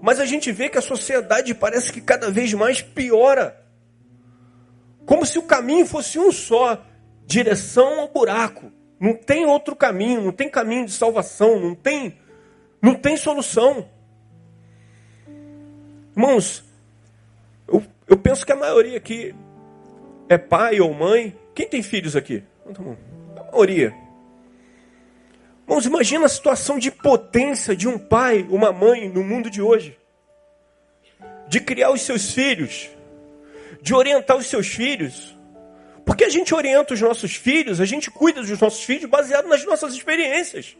Mas 0.02 0.20
a 0.20 0.26
gente 0.26 0.52
vê 0.52 0.70
que 0.70 0.78
a 0.78 0.82
sociedade 0.82 1.54
parece 1.54 1.92
que 1.92 2.02
cada 2.02 2.30
vez 2.30 2.54
mais 2.54 2.82
piora. 2.82 3.62
Como 5.06 5.26
se 5.26 5.38
o 5.38 5.44
caminho 5.44 5.86
fosse 5.86 6.18
um 6.20 6.32
só 6.32 6.84
direção 7.26 8.00
ao 8.00 8.08
buraco. 8.08 8.72
Não 9.00 9.14
tem 9.14 9.46
outro 9.46 9.76
caminho, 9.76 10.22
não 10.22 10.32
tem 10.32 10.50
caminho 10.50 10.86
de 10.86 10.92
salvação, 10.92 11.60
não 11.60 11.76
tem, 11.76 12.18
não 12.82 12.96
tem 12.96 13.18
solução. 13.18 13.90
Irmãos, 16.16 16.64
eu, 17.68 17.84
eu 18.08 18.18
penso 18.18 18.46
que 18.46 18.52
a 18.52 18.56
maioria 18.56 18.98
aqui 18.98 19.36
é 20.30 20.38
pai 20.38 20.80
ou 20.80 20.94
mãe. 20.94 21.38
Quem 21.54 21.68
tem 21.68 21.84
filhos 21.84 22.16
aqui? 22.16 22.44
A 23.36 23.52
maioria. 23.52 23.94
Irmãos, 25.68 25.86
imagina 25.86 26.26
a 26.26 26.30
situação 26.30 26.78
de 26.78 26.92
potência 26.92 27.76
de 27.76 27.88
um 27.88 27.98
pai, 27.98 28.46
uma 28.50 28.72
mãe 28.72 29.10
no 29.10 29.24
mundo 29.24 29.50
de 29.50 29.62
hoje. 29.62 29.98
De 31.48 31.60
criar 31.60 31.92
os 31.92 32.02
seus 32.02 32.32
filhos, 32.32 32.88
de 33.82 33.94
orientar 33.94 34.38
os 34.38 34.46
seus 34.46 34.68
filhos. 34.68 35.36
Porque 36.06 36.24
a 36.24 36.30
gente 36.30 36.54
orienta 36.54 36.94
os 36.94 37.02
nossos 37.02 37.36
filhos, 37.36 37.82
a 37.82 37.86
gente 37.86 38.12
cuida 38.12 38.42
dos 38.42 38.62
nossos 38.62 38.84
filhos 38.84 39.10
baseado 39.10 39.48
nas 39.48 39.66
nossas 39.66 39.96
experiências. 39.96 40.78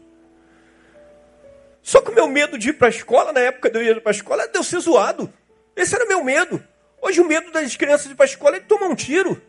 Só 1.82 2.00
que 2.00 2.12
o 2.12 2.14
meu 2.14 2.28
medo 2.28 2.56
de 2.56 2.70
ir 2.70 2.72
para 2.74 2.86
a 2.86 2.90
escola, 2.90 3.32
na 3.32 3.40
época 3.40 3.68
de 3.68 3.78
eu 3.78 3.82
ir 3.82 4.00
para 4.00 4.10
a 4.10 4.14
escola, 4.14 4.42
era 4.42 4.52
de 4.52 4.58
eu 4.58 4.62
ser 4.62 4.78
zoado. 4.78 5.32
Esse 5.74 5.96
era 5.96 6.06
meu 6.06 6.22
medo. 6.22 6.62
Hoje 7.02 7.20
o 7.20 7.24
medo 7.26 7.50
das 7.50 7.76
crianças 7.76 8.06
de 8.06 8.12
ir 8.12 8.16
para 8.16 8.24
a 8.24 8.28
escola 8.28 8.56
é 8.56 8.60
de 8.60 8.66
tomar 8.66 8.86
um 8.86 8.94
tiro. 8.94 9.40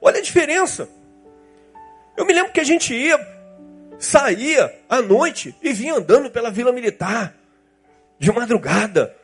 Olha 0.00 0.18
a 0.18 0.22
diferença. 0.22 0.88
Eu 2.16 2.24
me 2.24 2.32
lembro 2.32 2.52
que 2.52 2.60
a 2.60 2.64
gente 2.64 2.94
ia, 2.94 3.18
saía 4.00 4.74
à 4.88 5.00
noite 5.02 5.54
e 5.62 5.72
vinha 5.72 5.94
andando 5.94 6.30
pela 6.30 6.50
Vila 6.50 6.72
Militar, 6.72 7.36
de 8.18 8.32
madrugada. 8.32 9.14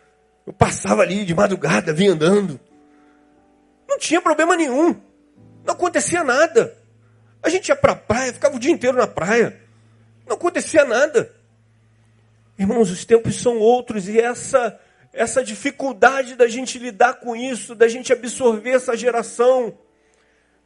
Eu 0.47 0.53
passava 0.53 1.03
ali 1.03 1.25
de 1.25 1.35
madrugada, 1.35 1.93
vinha 1.93 2.13
andando. 2.13 2.61
Não 3.89 3.99
tinha 3.99 4.21
problema 4.21 4.55
nenhum. 4.55 4.95
Não 5.65 5.75
acontecia 5.75 6.23
nada. 6.23 6.77
A 7.43 7.49
gente 7.49 7.69
ia 7.69 7.77
para 7.77 7.93
a 7.93 7.97
praia, 7.97 8.33
ficava 8.33 8.55
o 8.55 8.59
dia 8.59 8.71
inteiro 8.71 8.97
na 8.97 9.07
praia. 9.07 9.61
Não 10.27 10.37
acontecia 10.37 10.85
nada. 10.85 11.35
Irmãos, 12.59 12.91
os 12.91 13.05
tempos 13.05 13.41
são 13.41 13.59
outros 13.59 14.09
e 14.09 14.21
essa 14.21 14.79
essa 15.17 15.43
dificuldade 15.43 16.35
da 16.35 16.47
gente 16.47 16.79
lidar 16.79 17.15
com 17.15 17.35
isso, 17.35 17.75
da 17.75 17.89
gente 17.89 18.13
absorver 18.13 18.73
essa 18.73 18.95
geração, 18.95 19.77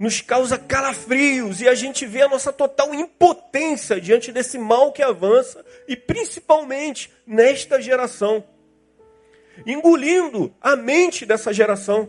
nos 0.00 0.22
causa 0.22 0.56
calafrios 0.56 1.60
e 1.60 1.68
a 1.68 1.74
gente 1.74 2.06
vê 2.06 2.22
a 2.22 2.28
nossa 2.28 2.50
total 2.50 2.94
impotência 2.94 4.00
diante 4.00 4.32
desse 4.32 4.56
mal 4.56 4.92
que 4.92 5.02
avança 5.02 5.62
e 5.86 5.94
principalmente 5.94 7.12
nesta 7.26 7.78
geração, 7.82 8.42
engolindo 9.66 10.54
a 10.58 10.74
mente 10.74 11.26
dessa 11.26 11.52
geração, 11.52 12.08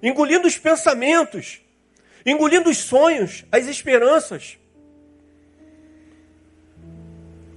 engolindo 0.00 0.46
os 0.46 0.56
pensamentos, 0.56 1.60
engolindo 2.24 2.70
os 2.70 2.78
sonhos, 2.78 3.44
as 3.50 3.66
esperanças. 3.66 4.56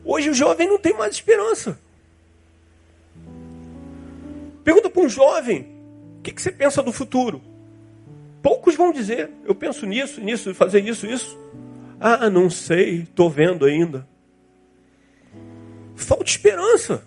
Hoje 0.04 0.32
o 0.32 0.34
jovem 0.34 0.68
não 0.68 0.80
tem 0.80 0.94
mais 0.94 1.14
esperança. 1.14 1.80
Pergunta 4.64 4.90
para 4.90 5.04
um 5.04 5.10
jovem: 5.10 5.68
o 6.18 6.22
que, 6.24 6.32
que 6.32 6.42
você 6.42 6.52
pensa 6.52 6.82
do 6.82 6.92
futuro? 6.92 7.47
Poucos 8.48 8.76
vão 8.76 8.94
dizer: 8.94 9.30
eu 9.44 9.54
penso 9.54 9.86
nisso, 9.86 10.22
nisso, 10.22 10.56
fazer 10.56 10.80
isso, 10.80 11.06
isso. 11.06 11.38
Ah, 12.00 12.30
não 12.30 12.50
sei, 12.50 13.02
estou 13.02 13.30
vendo 13.30 13.66
ainda. 13.66 14.08
Falta 15.98 16.24
esperança. 16.24 17.04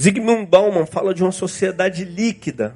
Zygmunt 0.00 0.48
Bauman 0.48 0.86
fala 0.86 1.12
de 1.12 1.22
uma 1.22 1.32
sociedade 1.32 2.02
líquida. 2.02 2.74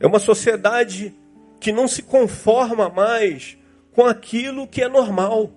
É 0.00 0.06
uma 0.06 0.18
sociedade 0.18 1.14
que 1.60 1.72
não 1.72 1.86
se 1.86 2.02
conforma 2.02 2.88
mais 2.88 3.58
com 3.92 4.06
aquilo 4.06 4.66
que 4.66 4.80
é 4.80 4.88
normal. 4.88 5.50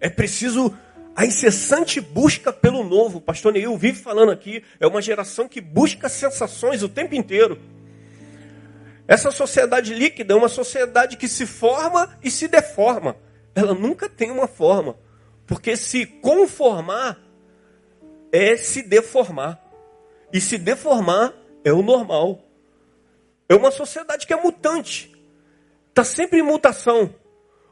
É 0.00 0.10
preciso 0.10 0.76
a 1.20 1.26
incessante 1.26 2.00
busca 2.00 2.50
pelo 2.50 2.82
novo. 2.82 3.18
O 3.18 3.20
pastor 3.20 3.52
Neil 3.52 3.76
vive 3.76 3.98
falando 3.98 4.32
aqui, 4.32 4.64
é 4.80 4.86
uma 4.86 5.02
geração 5.02 5.46
que 5.46 5.60
busca 5.60 6.08
sensações 6.08 6.82
o 6.82 6.88
tempo 6.88 7.14
inteiro. 7.14 7.60
Essa 9.06 9.30
sociedade 9.30 9.92
líquida 9.92 10.32
é 10.32 10.36
uma 10.36 10.48
sociedade 10.48 11.18
que 11.18 11.28
se 11.28 11.44
forma 11.44 12.18
e 12.22 12.30
se 12.30 12.48
deforma. 12.48 13.16
Ela 13.54 13.74
nunca 13.74 14.08
tem 14.08 14.30
uma 14.30 14.48
forma. 14.48 14.96
Porque 15.46 15.76
se 15.76 16.06
conformar 16.06 17.20
é 18.32 18.56
se 18.56 18.80
deformar. 18.80 19.62
E 20.32 20.40
se 20.40 20.56
deformar 20.56 21.34
é 21.62 21.70
o 21.70 21.82
normal. 21.82 22.42
É 23.46 23.54
uma 23.54 23.70
sociedade 23.70 24.26
que 24.26 24.32
é 24.32 24.42
mutante. 24.42 25.12
Está 25.90 26.02
sempre 26.02 26.38
em 26.38 26.42
mutação 26.42 27.14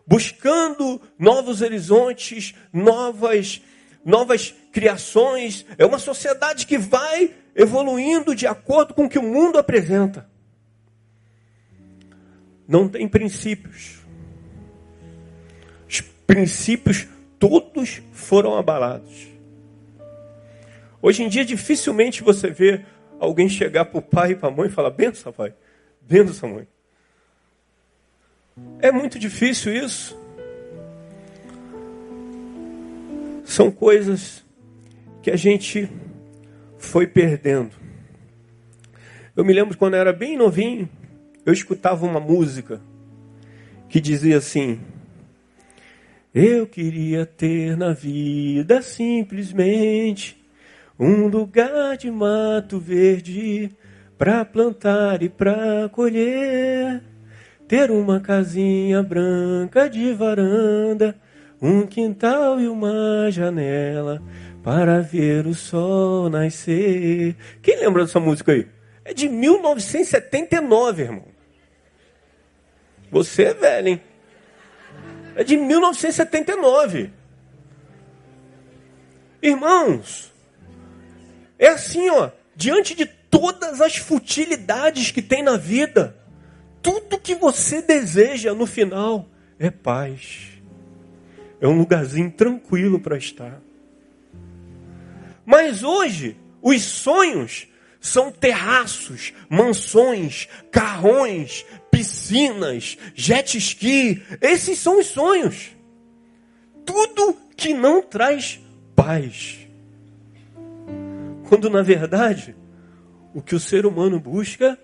buscando 0.08 1.02
novos 1.18 1.60
horizontes, 1.60 2.54
novas, 2.72 3.60
novas 4.02 4.54
criações. 4.72 5.66
É 5.76 5.84
uma 5.84 5.98
sociedade 5.98 6.66
que 6.66 6.78
vai 6.78 7.34
evoluindo 7.54 8.34
de 8.34 8.46
acordo 8.46 8.94
com 8.94 9.04
o 9.04 9.08
que 9.08 9.18
o 9.18 9.22
mundo 9.22 9.58
apresenta. 9.58 10.26
Não 12.66 12.88
tem 12.88 13.06
princípios. 13.06 13.98
Os 15.86 16.00
princípios 16.26 17.06
todos 17.38 18.00
foram 18.10 18.56
abalados. 18.56 19.28
Hoje 21.02 21.22
em 21.22 21.28
dia, 21.28 21.44
dificilmente 21.44 22.22
você 22.22 22.50
vê 22.50 22.84
alguém 23.20 23.48
chegar 23.48 23.84
para 23.84 23.98
o 23.98 24.02
pai 24.02 24.32
e 24.32 24.36
para 24.36 24.48
a 24.48 24.52
mãe 24.52 24.68
e 24.68 24.72
falar: 24.72 24.90
benção, 24.90 25.32
pai, 25.32 25.54
benção, 26.00 26.48
mãe. 26.48 26.68
É 28.80 28.92
muito 28.92 29.18
difícil 29.18 29.74
isso. 29.74 30.16
São 33.44 33.70
coisas 33.70 34.44
que 35.22 35.30
a 35.30 35.36
gente 35.36 35.90
foi 36.78 37.06
perdendo. 37.06 37.72
Eu 39.36 39.44
me 39.44 39.52
lembro 39.52 39.76
quando 39.76 39.94
eu 39.94 40.00
era 40.00 40.12
bem 40.12 40.36
novinho, 40.36 40.88
eu 41.44 41.52
escutava 41.52 42.04
uma 42.06 42.20
música 42.20 42.80
que 43.88 44.00
dizia 44.00 44.38
assim: 44.38 44.80
Eu 46.34 46.66
queria 46.66 47.24
ter 47.24 47.76
na 47.76 47.92
vida 47.92 48.82
simplesmente 48.82 50.36
um 50.98 51.26
lugar 51.26 51.96
de 51.96 52.10
mato 52.10 52.78
verde 52.78 53.70
para 54.18 54.44
plantar 54.44 55.22
e 55.22 55.28
para 55.28 55.88
colher. 55.90 57.07
Ter 57.68 57.90
uma 57.90 58.18
casinha 58.18 59.02
branca 59.02 59.90
de 59.90 60.12
varanda, 60.14 61.14
um 61.60 61.86
quintal 61.86 62.58
e 62.58 62.66
uma 62.66 63.30
janela 63.30 64.22
para 64.64 65.00
ver 65.00 65.46
o 65.46 65.54
sol 65.54 66.30
nascer. 66.30 67.36
Quem 67.62 67.78
lembra 67.78 68.04
dessa 68.04 68.18
música 68.18 68.52
aí? 68.52 68.66
É 69.04 69.12
de 69.12 69.28
1979, 69.28 71.02
irmão. 71.02 71.24
Você 73.10 73.44
é 73.44 73.54
velho, 73.54 73.88
hein? 73.88 74.02
É 75.36 75.44
de 75.44 75.56
1979. 75.56 77.10
Irmãos, 79.40 80.32
é 81.58 81.68
assim, 81.68 82.08
ó, 82.10 82.30
diante 82.56 82.94
de 82.94 83.06
todas 83.06 83.80
as 83.80 83.96
futilidades 83.96 85.10
que 85.10 85.22
tem 85.22 85.42
na 85.42 85.56
vida, 85.56 86.16
tudo 86.82 87.18
que 87.18 87.34
você 87.34 87.82
deseja 87.82 88.54
no 88.54 88.66
final 88.66 89.28
é 89.58 89.70
paz. 89.70 90.48
É 91.60 91.66
um 91.66 91.76
lugarzinho 91.76 92.30
tranquilo 92.30 93.00
para 93.00 93.16
estar. 93.16 93.60
Mas 95.44 95.82
hoje, 95.82 96.36
os 96.62 96.82
sonhos 96.82 97.66
são 98.00 98.30
terraços, 98.30 99.32
mansões, 99.48 100.48
carrões, 100.70 101.64
piscinas, 101.90 102.96
jet 103.14 103.56
ski. 103.58 104.22
Esses 104.40 104.78
são 104.78 105.00
os 105.00 105.06
sonhos. 105.06 105.70
Tudo 106.84 107.36
que 107.56 107.74
não 107.74 108.02
traz 108.02 108.60
paz. 108.94 109.58
Quando 111.48 111.68
na 111.68 111.82
verdade, 111.82 112.54
o 113.34 113.42
que 113.42 113.54
o 113.54 113.60
ser 113.60 113.86
humano 113.86 114.20
busca 114.20 114.78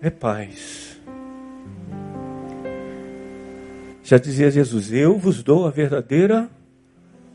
é 0.00 0.10
paz. 0.10 0.89
Já 4.10 4.18
dizia 4.18 4.50
Jesus: 4.50 4.92
Eu 4.92 5.16
vos 5.16 5.40
dou 5.40 5.68
a 5.68 5.70
verdadeira 5.70 6.50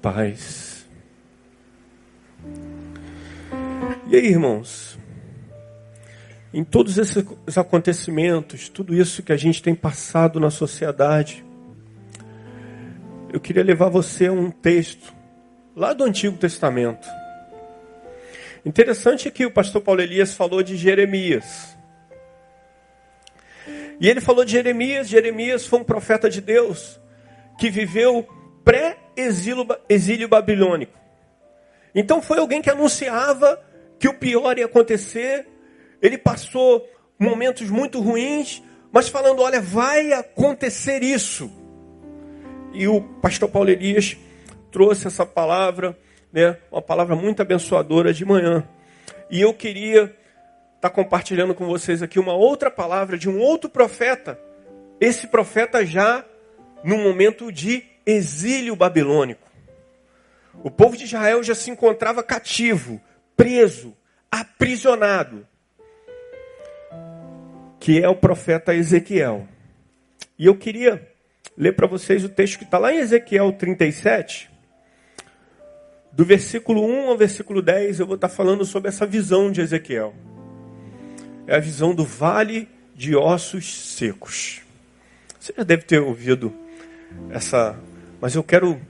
paz. 0.02 0.86
E 4.10 4.14
aí, 4.18 4.26
irmãos? 4.26 5.00
Em 6.54 6.66
todos 6.66 6.98
esses 6.98 7.26
acontecimentos, 7.58 8.68
tudo 8.68 8.94
isso 8.94 9.24
que 9.24 9.32
a 9.32 9.38
gente 9.38 9.64
tem 9.64 9.74
passado 9.74 10.38
na 10.38 10.50
sociedade, 10.50 11.46
eu 13.32 13.40
queria 13.40 13.64
levar 13.64 13.88
você 13.88 14.28
a 14.28 14.34
um 14.34 14.52
texto 14.52 15.14
lá 15.74 15.94
do 15.94 16.04
Antigo 16.04 16.36
Testamento. 16.38 17.08
Interessante 18.66 19.32
que 19.32 19.46
o 19.46 19.52
pastor 19.52 19.82
Paulo 19.82 20.02
Elias 20.02 20.34
falou 20.34 20.62
de 20.62 20.76
Jeremias. 20.76 21.75
E 24.00 24.10
ele 24.10 24.22
falou 24.22 24.44
de 24.44 24.52
Jeremias. 24.52 25.08
Jeremias 25.08 25.66
foi 25.66 25.80
um 25.80 25.84
profeta 25.84 26.30
de 26.30 26.42
Deus 26.42 27.00
que 27.58 27.70
viveu 27.70 28.28
pré-exílio 28.64 29.68
exílio 29.88 30.28
babilônico. 30.28 30.98
Então 31.94 32.22
foi 32.22 32.40
alguém 32.40 32.62
que 32.62 32.70
anunciava 32.70 33.62
que 34.00 34.08
o 34.08 34.14
pior 34.14 34.58
ia 34.58 34.66
acontecer. 34.66 35.48
Ele 36.02 36.18
passou 36.18 36.86
momentos 37.18 37.70
muito 37.70 38.02
ruins, 38.02 38.62
mas 38.92 39.08
falando: 39.08 39.42
olha, 39.42 39.62
vai 39.62 40.12
acontecer 40.12 41.02
isso. 41.02 41.50
E 42.74 42.88
o 42.88 43.02
pastor 43.02 43.50
Paulo 43.50 43.70
Elias 43.70 44.18
trouxe 44.70 45.08
essa 45.08 45.26
palavra, 45.26 45.98
né, 46.34 46.58
uma 46.70 46.82
palavra 46.82 47.16
muito 47.16 47.42
abençoadora 47.42 48.14
de 48.14 48.26
manhã. 48.26 48.68
E 49.32 49.40
eu 49.40 49.54
queria 49.54 50.14
estar 50.86 50.90
tá 50.90 51.04
compartilhando 51.04 51.56
com 51.56 51.66
vocês 51.66 52.04
aqui 52.04 52.20
uma 52.20 52.34
outra 52.34 52.70
palavra 52.70 53.18
de 53.18 53.28
um 53.28 53.40
outro 53.40 53.70
profeta. 53.70 54.40
Esse 55.02 55.28
profeta 55.28 55.86
já 55.86 56.24
no 56.84 56.98
momento 56.98 57.52
de 57.52 57.84
exílio 58.06 58.76
babilônico. 58.76 59.48
O 60.64 60.70
povo 60.70 60.96
de 60.96 61.06
Israel 61.06 61.44
já 61.44 61.56
se 61.56 61.72
encontrava 61.72 62.22
cativo, 62.22 63.02
preso, 63.36 63.96
aprisionado. 64.32 65.48
Que 67.80 68.02
é 68.02 68.08
o 68.08 68.16
profeta 68.16 68.74
Ezequiel. 68.74 69.48
E 70.38 70.46
eu 70.46 70.56
queria 70.56 71.12
ler 71.58 71.76
para 71.76 71.88
vocês 71.88 72.24
o 72.24 72.30
texto 72.30 72.60
que 72.60 72.64
está 72.64 72.78
lá 72.78 72.94
em 72.94 72.98
Ezequiel 72.98 73.52
37, 73.54 74.52
do 76.12 76.26
versículo 76.26 76.86
1 76.86 77.10
ao 77.10 77.18
versículo 77.18 77.62
10, 77.62 78.00
eu 78.00 78.06
vou 78.08 78.16
estar 78.16 78.30
falando 78.30 78.66
sobre 78.66 78.90
essa 78.90 79.06
visão 79.06 79.52
de 79.52 79.62
Ezequiel. 79.62 80.14
É 81.48 81.56
a 81.56 81.60
visão 81.60 81.94
do 81.94 82.04
vale 82.04 82.68
de 82.96 83.16
ossos 83.16 83.96
secos. 83.96 84.62
Você 85.40 85.54
já 85.56 85.64
deve 85.64 85.84
ter 85.84 86.00
ouvido 86.00 86.54
essa, 87.30 87.78
mas 88.20 88.34
eu 88.34 88.44
quero 88.44 88.82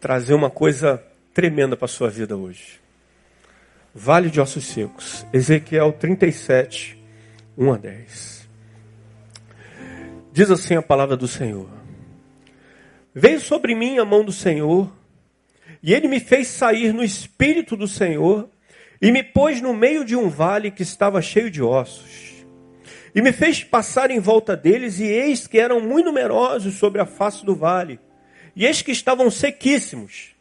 trazer 0.00 0.34
uma 0.34 0.50
coisa 0.50 1.02
tremenda 1.34 1.76
para 1.76 1.86
a 1.86 1.88
sua 1.88 2.08
vida 2.08 2.36
hoje. 2.36 2.80
Vale 3.94 4.30
de 4.30 4.40
ossos 4.40 4.66
secos. 4.66 5.26
Ezequiel 5.32 5.92
37, 5.92 7.02
1 7.56 7.72
a 7.72 7.76
10. 7.76 8.48
Diz 10.32 10.50
assim 10.52 10.76
a 10.76 10.82
palavra 10.82 11.16
do 11.16 11.26
Senhor: 11.26 11.68
Veio 13.12 13.40
sobre 13.40 13.74
mim 13.74 13.98
a 13.98 14.04
mão 14.04 14.24
do 14.24 14.30
Senhor 14.30 14.92
e 15.82 15.92
ele 15.92 16.06
me 16.06 16.20
fez 16.20 16.46
sair 16.46 16.92
no 16.92 17.02
espírito 17.02 17.76
do 17.76 17.88
Senhor 17.88 18.48
e 19.00 19.12
me 19.12 19.22
pôs 19.22 19.60
no 19.60 19.72
meio 19.72 20.04
de 20.04 20.16
um 20.16 20.28
vale 20.28 20.70
que 20.70 20.82
estava 20.82 21.22
cheio 21.22 21.50
de 21.50 21.62
ossos. 21.62 22.44
E 23.14 23.22
me 23.22 23.32
fez 23.32 23.64
passar 23.64 24.10
em 24.10 24.20
volta 24.20 24.56
deles, 24.56 24.98
e 24.98 25.04
eis 25.04 25.46
que 25.46 25.58
eram 25.58 25.80
muito 25.80 26.06
numerosos 26.06 26.74
sobre 26.74 27.00
a 27.00 27.06
face 27.06 27.44
do 27.44 27.54
vale, 27.54 27.98
e 28.54 28.66
eis 28.66 28.82
que 28.82 28.92
estavam 28.92 29.30
sequíssimos. 29.30 30.34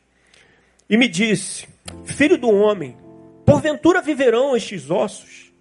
E 0.90 0.98
me 0.98 1.08
disse: 1.08 1.68
Filho 2.06 2.38
do 2.38 2.50
homem, 2.50 2.98
porventura 3.46 4.02
viverão 4.02 4.56
estes 4.56 4.90
ossos? 4.90 5.52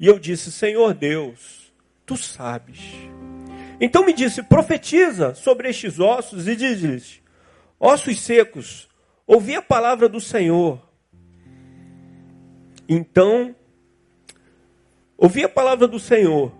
E 0.00 0.06
eu 0.06 0.18
disse: 0.18 0.50
Senhor 0.50 0.94
Deus, 0.94 1.72
tu 2.06 2.16
sabes. 2.16 2.78
Então 3.80 4.04
me 4.04 4.12
disse: 4.12 4.42
Profetiza 4.42 5.34
sobre 5.34 5.68
estes 5.68 6.00
ossos 6.00 6.48
e 6.48 6.56
diz-lhes: 6.56 7.20
Ossos 7.78 8.20
secos, 8.20 8.88
ouvi 9.26 9.54
a 9.54 9.62
palavra 9.62 10.08
do 10.08 10.20
Senhor. 10.20 10.87
Então, 12.88 13.54
ouvi 15.16 15.44
a 15.44 15.48
palavra 15.48 15.86
do 15.86 16.00
Senhor. 16.00 16.52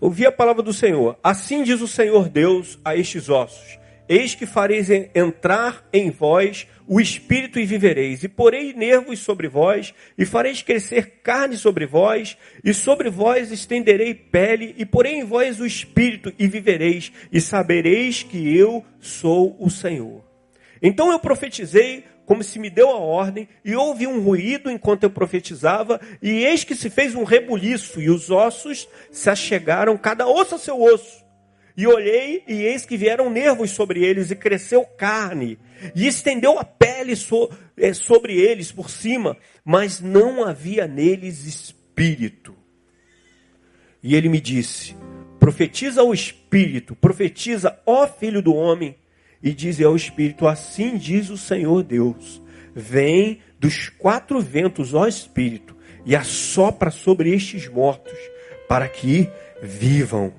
Ouvi 0.00 0.24
a 0.24 0.32
palavra 0.32 0.62
do 0.62 0.72
Senhor. 0.72 1.18
Assim 1.22 1.62
diz 1.62 1.80
o 1.80 1.88
Senhor 1.88 2.28
Deus 2.28 2.78
a 2.84 2.96
estes 2.96 3.28
ossos: 3.28 3.78
Eis 4.08 4.34
que 4.34 4.46
fareis 4.46 4.88
entrar 5.14 5.86
em 5.92 6.10
vós 6.10 6.66
o 6.86 7.00
espírito 7.00 7.60
e 7.60 7.64
vivereis, 7.64 8.24
e 8.24 8.28
porei 8.28 8.72
nervos 8.72 9.20
sobre 9.20 9.46
vós, 9.46 9.94
e 10.18 10.24
fareis 10.24 10.62
crescer 10.62 11.20
carne 11.22 11.56
sobre 11.56 11.86
vós, 11.86 12.36
e 12.64 12.74
sobre 12.74 13.10
vós 13.10 13.52
estenderei 13.52 14.14
pele, 14.14 14.74
e 14.76 14.86
porei 14.86 15.14
em 15.14 15.24
vós 15.24 15.60
o 15.60 15.66
espírito 15.66 16.32
e 16.38 16.48
vivereis, 16.48 17.12
e 17.30 17.40
sabereis 17.40 18.22
que 18.22 18.56
eu 18.56 18.84
sou 18.98 19.56
o 19.60 19.70
Senhor. 19.70 20.24
Então 20.82 21.12
eu 21.12 21.20
profetizei 21.20 22.04
como 22.30 22.44
se 22.44 22.60
me 22.60 22.70
deu 22.70 22.90
a 22.90 22.96
ordem, 22.96 23.48
e 23.64 23.74
houve 23.74 24.06
um 24.06 24.20
ruído 24.20 24.70
enquanto 24.70 25.02
eu 25.02 25.10
profetizava, 25.10 26.00
e 26.22 26.44
eis 26.44 26.62
que 26.62 26.76
se 26.76 26.88
fez 26.88 27.16
um 27.16 27.24
rebuliço, 27.24 28.00
e 28.00 28.08
os 28.08 28.30
ossos 28.30 28.88
se 29.10 29.28
achegaram, 29.28 29.98
cada 29.98 30.28
osso 30.28 30.54
a 30.54 30.58
seu 30.58 30.80
osso. 30.80 31.24
E 31.76 31.88
olhei, 31.88 32.44
e 32.46 32.62
eis 32.62 32.86
que 32.86 32.96
vieram 32.96 33.28
nervos 33.30 33.72
sobre 33.72 34.04
eles, 34.04 34.30
e 34.30 34.36
cresceu 34.36 34.84
carne, 34.84 35.58
e 35.92 36.06
estendeu 36.06 36.56
a 36.56 36.62
pele 36.62 37.16
so, 37.16 37.50
é, 37.76 37.92
sobre 37.92 38.40
eles 38.40 38.70
por 38.70 38.88
cima, 38.88 39.36
mas 39.64 40.00
não 40.00 40.44
havia 40.44 40.86
neles 40.86 41.44
espírito. 41.44 42.54
E 44.00 44.14
ele 44.14 44.28
me 44.28 44.40
disse: 44.40 44.94
Profetiza 45.40 46.02
ao 46.02 46.14
espírito, 46.14 46.94
profetiza, 46.94 47.76
ó 47.84 48.06
filho 48.06 48.40
do 48.40 48.54
homem, 48.54 48.94
e 49.42 49.52
diz 49.52 49.80
ao 49.80 49.96
espírito: 49.96 50.46
Assim 50.46 50.96
diz 50.96 51.30
o 51.30 51.36
Senhor 51.36 51.82
Deus: 51.82 52.42
Vem 52.74 53.40
dos 53.58 53.88
quatro 53.88 54.40
ventos, 54.40 54.94
ó 54.94 55.06
espírito, 55.06 55.76
e 56.04 56.14
assopra 56.14 56.90
sobre 56.90 57.34
estes 57.34 57.68
mortos, 57.68 58.16
para 58.68 58.88
que 58.88 59.28
vivam. 59.62 60.32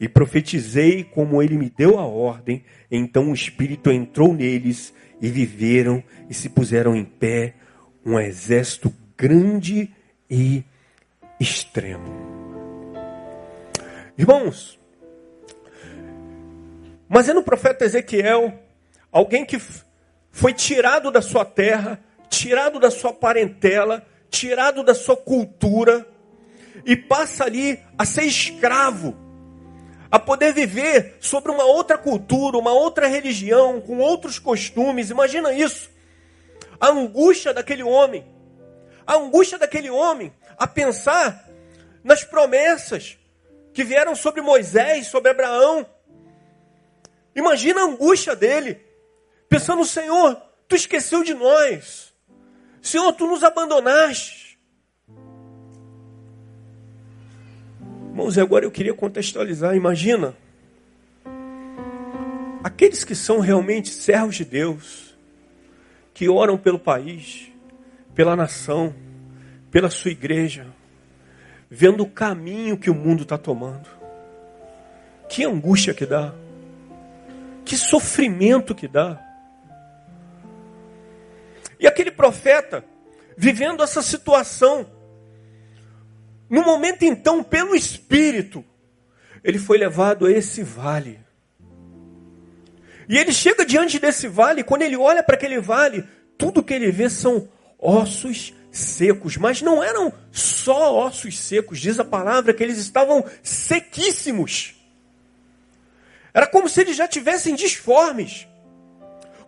E 0.00 0.08
profetizei 0.08 1.04
como 1.04 1.42
ele 1.42 1.58
me 1.58 1.68
deu 1.68 1.98
a 1.98 2.06
ordem. 2.06 2.64
Então 2.90 3.30
o 3.30 3.34
Espírito 3.34 3.90
entrou 3.90 4.32
neles 4.32 4.94
e 5.20 5.28
viveram 5.28 6.02
e 6.28 6.32
se 6.32 6.48
puseram 6.48 6.96
em 6.96 7.04
pé 7.04 7.54
um 8.04 8.18
exército 8.18 8.90
grande 9.16 9.90
e 10.28 10.64
extremo. 11.38 12.40
Irmãos, 14.16 14.79
mas 17.10 17.28
é 17.28 17.34
no 17.34 17.42
profeta 17.42 17.84
Ezequiel, 17.84 18.56
alguém 19.10 19.44
que 19.44 19.60
foi 20.30 20.54
tirado 20.54 21.10
da 21.10 21.20
sua 21.20 21.44
terra, 21.44 21.98
tirado 22.28 22.78
da 22.78 22.88
sua 22.88 23.12
parentela, 23.12 24.06
tirado 24.30 24.84
da 24.84 24.94
sua 24.94 25.16
cultura, 25.16 26.06
e 26.86 26.94
passa 26.94 27.46
ali 27.46 27.82
a 27.98 28.04
ser 28.06 28.22
escravo 28.22 29.16
a 30.08 30.20
poder 30.20 30.52
viver 30.54 31.16
sobre 31.18 31.50
uma 31.50 31.64
outra 31.64 31.98
cultura, 31.98 32.56
uma 32.56 32.72
outra 32.72 33.08
religião, 33.08 33.80
com 33.80 33.98
outros 33.98 34.38
costumes. 34.38 35.10
Imagina 35.10 35.52
isso. 35.52 35.90
A 36.80 36.90
angústia 36.90 37.52
daquele 37.52 37.82
homem. 37.82 38.24
A 39.04 39.16
angústia 39.16 39.58
daquele 39.58 39.90
homem 39.90 40.32
a 40.56 40.66
pensar 40.66 41.44
nas 42.04 42.22
promessas 42.22 43.18
que 43.74 43.82
vieram 43.82 44.14
sobre 44.14 44.40
Moisés, 44.40 45.08
sobre 45.08 45.32
Abraão. 45.32 45.84
Imagina 47.34 47.80
a 47.80 47.84
angústia 47.84 48.34
dele, 48.34 48.80
pensando: 49.48 49.84
Senhor, 49.84 50.36
tu 50.66 50.74
esqueceu 50.74 51.22
de 51.22 51.34
nós. 51.34 52.12
Senhor, 52.82 53.12
tu 53.12 53.26
nos 53.26 53.44
abandonaste. 53.44 54.58
Irmãos, 58.08 58.36
agora 58.38 58.64
eu 58.64 58.70
queria 58.70 58.94
contextualizar. 58.94 59.76
Imagina, 59.76 60.34
aqueles 62.62 63.04
que 63.04 63.14
são 63.14 63.38
realmente 63.38 63.90
servos 63.90 64.36
de 64.36 64.44
Deus, 64.44 65.16
que 66.12 66.28
oram 66.28 66.58
pelo 66.58 66.78
país, 66.78 67.50
pela 68.14 68.34
nação, 68.34 68.94
pela 69.70 69.88
sua 69.88 70.10
igreja, 70.10 70.66
vendo 71.70 72.02
o 72.02 72.10
caminho 72.10 72.76
que 72.76 72.90
o 72.90 72.94
mundo 72.94 73.22
está 73.22 73.38
tomando. 73.38 73.88
Que 75.28 75.44
angústia 75.44 75.94
que 75.94 76.04
dá. 76.04 76.34
Que 77.64 77.76
sofrimento 77.76 78.74
que 78.74 78.88
dá. 78.88 79.20
E 81.78 81.86
aquele 81.86 82.10
profeta, 82.10 82.84
vivendo 83.36 83.82
essa 83.82 84.02
situação, 84.02 84.86
no 86.48 86.62
momento 86.62 87.04
então, 87.04 87.42
pelo 87.42 87.74
Espírito, 87.74 88.64
ele 89.42 89.58
foi 89.58 89.78
levado 89.78 90.26
a 90.26 90.30
esse 90.30 90.62
vale. 90.62 91.20
E 93.08 93.16
ele 93.16 93.32
chega 93.32 93.64
diante 93.64 93.98
desse 93.98 94.28
vale, 94.28 94.62
quando 94.62 94.82
ele 94.82 94.96
olha 94.96 95.22
para 95.22 95.34
aquele 95.36 95.58
vale, 95.58 96.04
tudo 96.36 96.62
que 96.62 96.74
ele 96.74 96.90
vê 96.90 97.08
são 97.08 97.48
ossos 97.78 98.52
secos, 98.70 99.36
mas 99.36 99.62
não 99.62 99.82
eram 99.82 100.12
só 100.30 101.06
ossos 101.06 101.38
secos, 101.38 101.80
diz 101.80 101.98
a 101.98 102.04
palavra 102.04 102.54
que 102.54 102.62
eles 102.62 102.78
estavam 102.78 103.24
sequíssimos. 103.42 104.74
Era 106.32 106.46
como 106.46 106.68
se 106.68 106.80
eles 106.80 106.96
já 106.96 107.08
tivessem 107.08 107.54
disformes. 107.54 108.46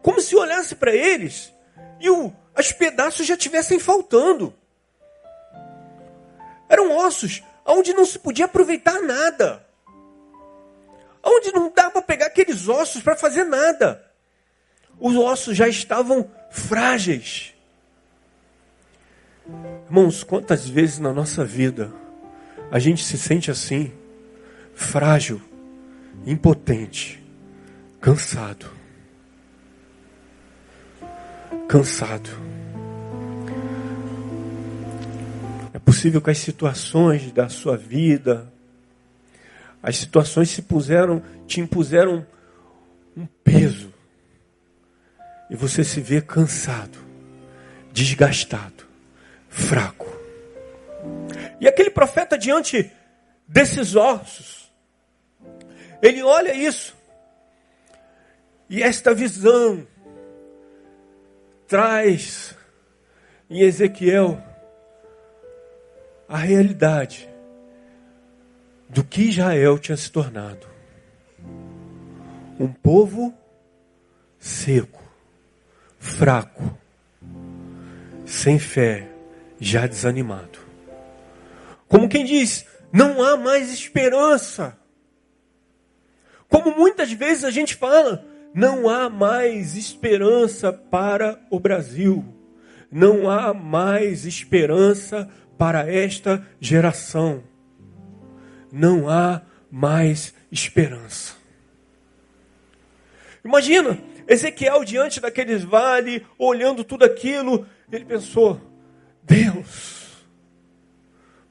Como 0.03 0.21
se 0.21 0.35
olhasse 0.37 0.75
para 0.75 0.95
eles 0.95 1.53
e 2.01 2.11
o, 2.11 2.33
os 2.59 2.73
pedaços 2.73 3.27
já 3.27 3.37
tivessem 3.37 3.79
faltando. 3.79 4.53
Eram 6.69 6.97
ossos 6.97 7.43
onde 7.65 7.93
não 7.93 8.05
se 8.05 8.19
podia 8.19 8.47
aproveitar 8.47 9.01
nada. 9.01 9.65
Onde 11.23 11.53
não 11.53 11.73
dava 11.73 11.93
para 11.93 12.03
pegar 12.03 12.27
aqueles 12.27 12.67
ossos 12.67 13.03
para 13.03 13.15
fazer 13.15 13.45
nada. 13.45 14.05
Os 14.99 15.15
ossos 15.17 15.57
já 15.57 15.69
estavam 15.69 16.29
frágeis. 16.51 17.55
Irmãos, 19.87 20.25
quantas 20.25 20.69
vezes 20.69 20.99
na 20.99 21.13
nossa 21.13 21.45
vida 21.45 21.93
a 22.71 22.79
gente 22.79 23.05
se 23.05 23.19
sente 23.19 23.51
assim, 23.51 23.93
frágil, 24.75 25.41
impotente, 26.27 27.23
cansado. 28.01 28.71
Cansado. 31.69 32.31
É 35.73 35.79
possível 35.79 36.21
que 36.21 36.31
as 36.31 36.39
situações 36.39 37.33
da 37.33 37.49
sua 37.49 37.77
vida, 37.77 38.53
as 39.83 39.97
situações 39.97 40.51
se 40.51 40.63
puseram, 40.63 41.23
te 41.47 41.61
impuseram 41.61 42.27
um 43.17 43.27
peso. 43.43 43.93
E 45.51 45.57
você 45.57 45.83
se 45.85 46.01
vê 46.01 46.21
cansado, 46.21 46.99
desgastado 47.93 48.93
fraco. 49.53 50.11
E 51.61 51.69
aquele 51.69 51.91
profeta 51.91 52.37
diante 52.37 52.91
desses 53.47 53.95
ossos, 53.95 54.62
ele 56.03 56.23
olha 56.23 56.53
isso. 56.53 56.97
E 58.69 58.83
esta 58.83 59.15
visão 59.15 59.87
traz 61.69 62.57
em 63.49 63.61
Ezequiel 63.61 64.43
a 66.29 66.39
realidade 66.39 67.29
do 68.89 69.05
que 69.05 69.23
Israel 69.23 69.79
tinha 69.79 69.97
se 69.97 70.11
tornado. 70.11 70.67
Um 72.59 72.73
povo 72.73 73.35
seco, 74.39 75.03
fraco, 75.99 76.79
sem 78.27 78.59
fé, 78.59 79.09
já 79.61 79.87
desanimado. 79.87 80.59
Como 81.89 82.09
quem 82.09 82.25
diz, 82.25 82.67
não 82.93 83.23
há 83.23 83.37
mais 83.37 83.73
esperança. 83.73 84.77
Como 86.49 86.77
muitas 86.77 87.11
vezes 87.13 87.45
a 87.45 87.51
gente 87.51 87.75
fala, 87.75 88.25
não 88.55 88.89
há 88.89 89.09
mais 89.09 89.77
esperança 89.77 90.73
para 90.73 91.41
o 91.51 91.59
Brasil. 91.59 92.25
Não 92.91 93.31
há 93.31 93.55
mais 93.55 94.27
esperança 94.27 95.31
para 95.57 95.91
esta 95.91 96.47
geração. 96.61 97.43
Não 98.71 99.09
há 99.09 99.43
mais 99.71 100.35
esperança. 100.51 101.35
Imagina, 103.45 103.99
Ezequiel 104.29 104.85
diante 104.85 105.21
daqueles 105.21 105.65
vales, 105.65 106.23
olhando 106.39 106.85
tudo 106.85 107.05
aquilo, 107.05 107.67
ele 107.91 108.05
pensou: 108.05 108.61
Deus, 109.23 110.27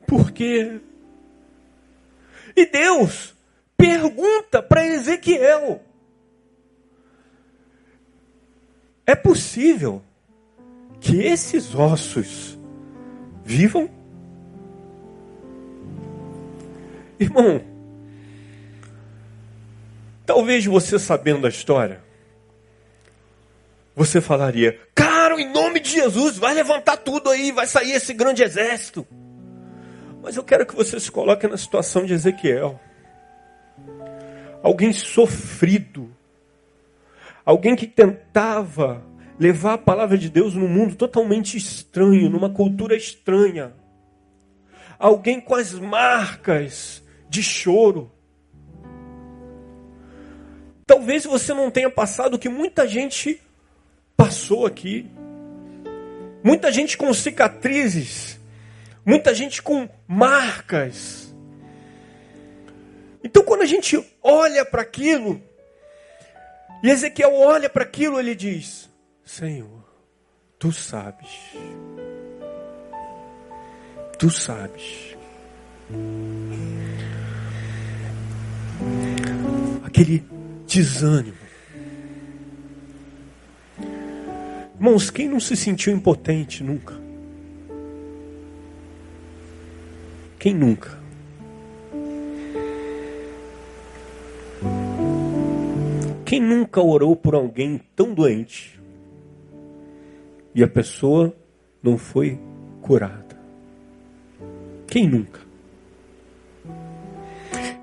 por 0.08 0.32
quê? 0.32 0.80
E 2.56 2.66
Deus 2.66 3.34
pergunta 3.82 4.62
para 4.62 4.86
Ezequiel: 4.86 5.82
é 9.08 9.16
possível 9.16 10.04
que 11.00 11.24
esses 11.24 11.74
ossos 11.74 12.60
vivam? 13.44 13.90
Irmão, 17.20 17.62
talvez 20.26 20.66
você 20.66 21.00
sabendo 21.00 21.48
a 21.48 21.50
história, 21.50 22.04
você 23.96 24.22
falaria: 24.22 24.80
Cara, 24.94 25.42
em 25.42 25.52
nome 25.52 25.80
de 25.80 25.90
Jesus, 25.90 26.38
vai 26.38 26.54
levantar 26.54 26.98
tudo 26.98 27.32
aí, 27.32 27.52
vai 27.52 27.66
sair 27.66 27.94
esse 27.94 28.14
grande 28.14 28.44
exército. 28.44 29.08
Mas 30.22 30.36
eu 30.36 30.44
quero 30.44 30.68
que 30.68 30.76
você 30.76 31.00
se 31.00 31.12
coloque 31.12 31.48
na 31.48 31.58
situação 31.58 32.06
de 32.06 32.14
Ezequiel. 32.14 32.80
Alguém 34.64 34.94
sofrido. 34.94 36.16
Alguém 37.46 37.76
que 37.76 37.88
tentava 37.88 39.04
levar 39.40 39.74
a 39.74 39.78
palavra 39.78 40.18
de 40.18 40.30
Deus 40.30 40.54
num 40.54 40.68
mundo 40.68 40.96
totalmente 40.96 41.58
estranho, 41.58 42.30
numa 42.30 42.50
cultura 42.50 42.96
estranha. 42.96 43.74
Alguém 45.00 45.42
com 45.42 45.56
as 45.56 45.74
marcas 45.74 47.04
de 47.28 47.42
choro. 47.42 48.12
Talvez 50.86 51.26
você 51.26 51.54
não 51.54 51.72
tenha 51.72 51.90
passado 51.90 52.36
o 52.36 52.40
que 52.40 52.50
muita 52.50 52.88
gente 52.88 53.42
passou 54.16 54.66
aqui. 54.66 55.10
Muita 56.44 56.72
gente 56.72 56.98
com 56.98 57.14
cicatrizes, 57.14 58.40
muita 59.06 59.34
gente 59.34 59.62
com 59.62 59.88
marcas. 60.08 61.31
Então, 63.24 63.44
quando 63.44 63.62
a 63.62 63.66
gente 63.66 64.04
olha 64.22 64.66
para 64.66 64.82
aquilo, 64.82 65.42
e 66.84 66.90
Ezequiel 66.90 67.34
olha 67.34 67.70
para 67.70 67.84
aquilo, 67.84 68.20
ele 68.20 68.36
diz: 68.36 68.90
Senhor, 69.24 69.84
tu 70.58 70.72
sabes, 70.72 71.30
tu 74.18 74.30
sabes. 74.30 75.16
Aquele 79.84 80.24
desânimo, 80.66 81.42
Irmãos, 84.82 85.12
quem 85.12 85.30
não 85.30 85.40
se 85.40 85.56
sentiu 85.56 85.94
impotente 85.94 86.64
nunca? 86.64 87.00
Quem 90.40 90.56
nunca? 90.56 91.01
Quem 96.32 96.40
nunca 96.40 96.80
orou 96.80 97.14
por 97.14 97.36
alguém 97.36 97.82
tão 97.94 98.14
doente 98.14 98.80
e 100.56 100.64
a 100.64 100.68
pessoa 100.70 101.36
não 101.84 101.98
foi 101.98 102.40
curada? 102.82 103.38
Quem 104.88 105.10
nunca? 105.10 105.42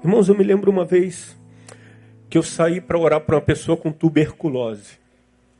Irmãos, 0.02 0.30
eu 0.30 0.34
me 0.34 0.42
lembro 0.42 0.70
uma 0.70 0.86
vez 0.86 1.36
que 2.30 2.38
eu 2.38 2.42
saí 2.42 2.80
para 2.80 2.98
orar 2.98 3.20
para 3.20 3.36
uma 3.36 3.42
pessoa 3.42 3.76
com 3.76 3.92
tuberculose. 3.92 4.98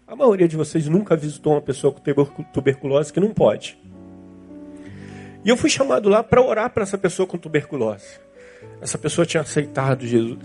A 0.07 0.17
maioria 0.17 0.49
de 0.49 0.57
vocês 0.57 0.89
nunca 0.89 1.15
visitou 1.15 1.53
uma 1.53 1.61
pessoa 1.61 1.93
com 1.93 2.43
tuberculose 2.43 3.13
que 3.13 3.21
não 3.21 3.35
pode. 3.35 3.79
E 5.45 5.51
eu 5.51 5.59
fui 5.59 5.69
chamado 5.69 6.09
lá 6.09 6.25
para 6.25 6.41
orar 6.41 6.71
para 6.71 6.85
essa 6.85 6.97
pessoa 6.97 7.27
com 7.27 7.37
tuberculose. 7.37 8.19
Essa 8.81 8.97
pessoa 8.97 9.27
tinha 9.27 9.43
aceitado 9.43 10.07
Jesus, 10.07 10.39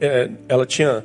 é, 0.00 0.28
ela 0.48 0.66
tinha 0.66 1.04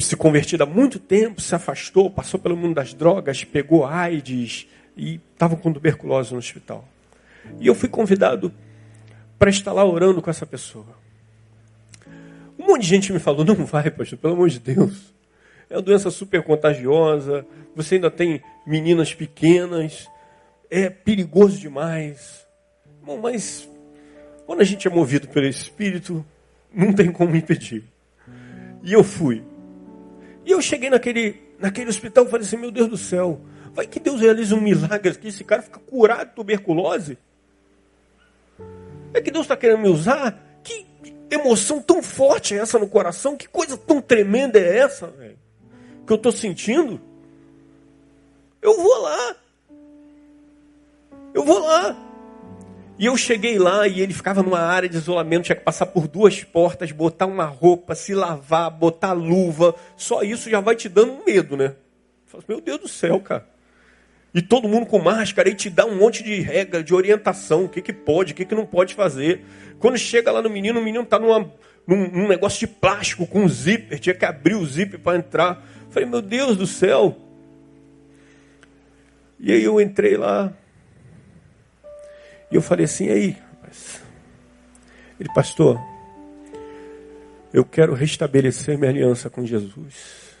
se 0.00 0.16
convertido 0.16 0.62
há 0.62 0.66
muito 0.66 0.98
tempo, 0.98 1.40
se 1.40 1.54
afastou, 1.54 2.10
passou 2.10 2.38
pelo 2.38 2.56
mundo 2.56 2.74
das 2.74 2.94
drogas, 2.94 3.44
pegou 3.44 3.84
AIDS 3.84 4.66
e 4.96 5.20
estava 5.32 5.56
com 5.56 5.72
tuberculose 5.72 6.32
no 6.32 6.38
hospital. 6.38 6.86
E 7.58 7.66
eu 7.66 7.74
fui 7.74 7.88
convidado 7.88 8.52
para 9.38 9.50
estar 9.50 9.72
lá 9.72 9.84
orando 9.84 10.20
com 10.20 10.30
essa 10.30 10.46
pessoa. 10.46 10.98
Um 12.58 12.66
monte 12.66 12.82
de 12.82 12.88
gente 12.88 13.12
me 13.12 13.18
falou: 13.18 13.44
não 13.44 13.64
vai, 13.64 13.90
pastor, 13.90 14.18
pelo 14.18 14.34
amor 14.34 14.50
de 14.50 14.58
Deus. 14.58 15.14
É 15.68 15.76
uma 15.76 15.82
doença 15.82 16.10
super 16.10 16.42
contagiosa. 16.42 17.46
Você 17.74 17.94
ainda 17.94 18.10
tem 18.10 18.42
meninas 18.66 19.14
pequenas. 19.14 20.08
É 20.68 20.90
perigoso 20.90 21.58
demais. 21.58 22.46
Bom, 23.02 23.18
mas 23.18 23.68
quando 24.46 24.60
a 24.60 24.64
gente 24.64 24.86
é 24.86 24.90
movido 24.90 25.28
pelo 25.28 25.46
Espírito, 25.46 26.24
não 26.74 26.92
tem 26.92 27.10
como 27.10 27.34
impedir. 27.34 27.84
E 28.82 28.92
eu 28.92 29.02
fui. 29.02 29.42
E 30.44 30.50
eu 30.52 30.60
cheguei 30.60 30.90
naquele, 30.90 31.40
naquele 31.58 31.90
hospital 31.90 32.24
e 32.24 32.30
falei 32.30 32.46
assim, 32.46 32.56
meu 32.56 32.70
Deus 32.70 32.88
do 32.88 32.96
céu, 32.96 33.40
vai 33.72 33.86
que 33.86 34.00
Deus 34.00 34.20
realize 34.20 34.54
um 34.54 34.60
milagre 34.60 35.10
aqui, 35.10 35.28
esse 35.28 35.44
cara 35.44 35.62
fica 35.62 35.78
curado 35.78 36.28
de 36.28 36.34
tuberculose. 36.34 37.18
É 39.12 39.20
que 39.20 39.30
Deus 39.30 39.44
está 39.44 39.56
querendo 39.56 39.80
me 39.80 39.88
usar? 39.88 40.60
Que 40.62 40.86
emoção 41.30 41.80
tão 41.80 42.02
forte 42.02 42.54
é 42.54 42.58
essa 42.58 42.78
no 42.78 42.88
coração? 42.88 43.36
Que 43.36 43.48
coisa 43.48 43.76
tão 43.76 44.00
tremenda 44.00 44.58
é 44.58 44.78
essa, 44.78 45.08
véio, 45.08 45.38
que 46.06 46.12
eu 46.12 46.16
estou 46.16 46.32
sentindo? 46.32 47.00
Eu 48.62 48.76
vou 48.76 49.02
lá. 49.02 49.36
Eu 51.32 51.44
vou 51.44 51.58
lá. 51.58 52.09
E 53.00 53.06
eu 53.06 53.16
cheguei 53.16 53.58
lá 53.58 53.88
e 53.88 54.02
ele 54.02 54.12
ficava 54.12 54.42
numa 54.42 54.60
área 54.60 54.86
de 54.86 54.94
isolamento, 54.94 55.44
tinha 55.44 55.56
que 55.56 55.64
passar 55.64 55.86
por 55.86 56.06
duas 56.06 56.44
portas, 56.44 56.92
botar 56.92 57.24
uma 57.24 57.46
roupa, 57.46 57.94
se 57.94 58.14
lavar, 58.14 58.70
botar 58.70 59.14
luva. 59.14 59.74
Só 59.96 60.22
isso 60.22 60.50
já 60.50 60.60
vai 60.60 60.76
te 60.76 60.86
dando 60.86 61.24
medo, 61.24 61.56
né? 61.56 61.72
Fala, 62.26 62.44
meu 62.46 62.60
Deus 62.60 62.78
do 62.78 62.88
céu, 62.88 63.18
cara. 63.18 63.48
E 64.34 64.42
todo 64.42 64.68
mundo 64.68 64.84
com 64.84 64.98
máscara 64.98 65.48
e 65.48 65.54
te 65.54 65.70
dá 65.70 65.86
um 65.86 65.96
monte 65.96 66.22
de 66.22 66.42
regra, 66.42 66.84
de 66.84 66.94
orientação, 66.94 67.64
o 67.64 67.68
que, 67.70 67.80
que 67.80 67.94
pode, 67.94 68.34
o 68.34 68.36
que, 68.36 68.44
que 68.44 68.54
não 68.54 68.66
pode 68.66 68.94
fazer. 68.94 69.46
Quando 69.78 69.96
chega 69.96 70.30
lá 70.30 70.42
no 70.42 70.50
menino, 70.50 70.78
o 70.78 70.84
menino 70.84 71.04
está 71.04 71.18
num, 71.18 71.50
num 71.86 72.28
negócio 72.28 72.60
de 72.60 72.66
plástico 72.66 73.26
com 73.26 73.44
um 73.44 73.48
zíper, 73.48 73.98
tinha 73.98 74.14
que 74.14 74.26
abrir 74.26 74.56
o 74.56 74.66
zíper 74.66 75.00
para 75.00 75.16
entrar. 75.16 75.66
Falei, 75.88 76.06
meu 76.06 76.20
Deus 76.20 76.54
do 76.54 76.66
céu. 76.66 77.16
E 79.38 79.50
aí 79.50 79.64
eu 79.64 79.80
entrei 79.80 80.18
lá, 80.18 80.52
e 82.50 82.56
eu 82.56 82.62
falei 82.62 82.84
assim, 82.84 83.08
aí, 83.08 83.36
rapaz. 83.52 84.02
Ele, 85.18 85.28
pastor, 85.34 85.80
eu 87.52 87.64
quero 87.64 87.94
restabelecer 87.94 88.78
minha 88.78 88.90
aliança 88.90 89.28
com 89.28 89.44
Jesus. 89.44 90.34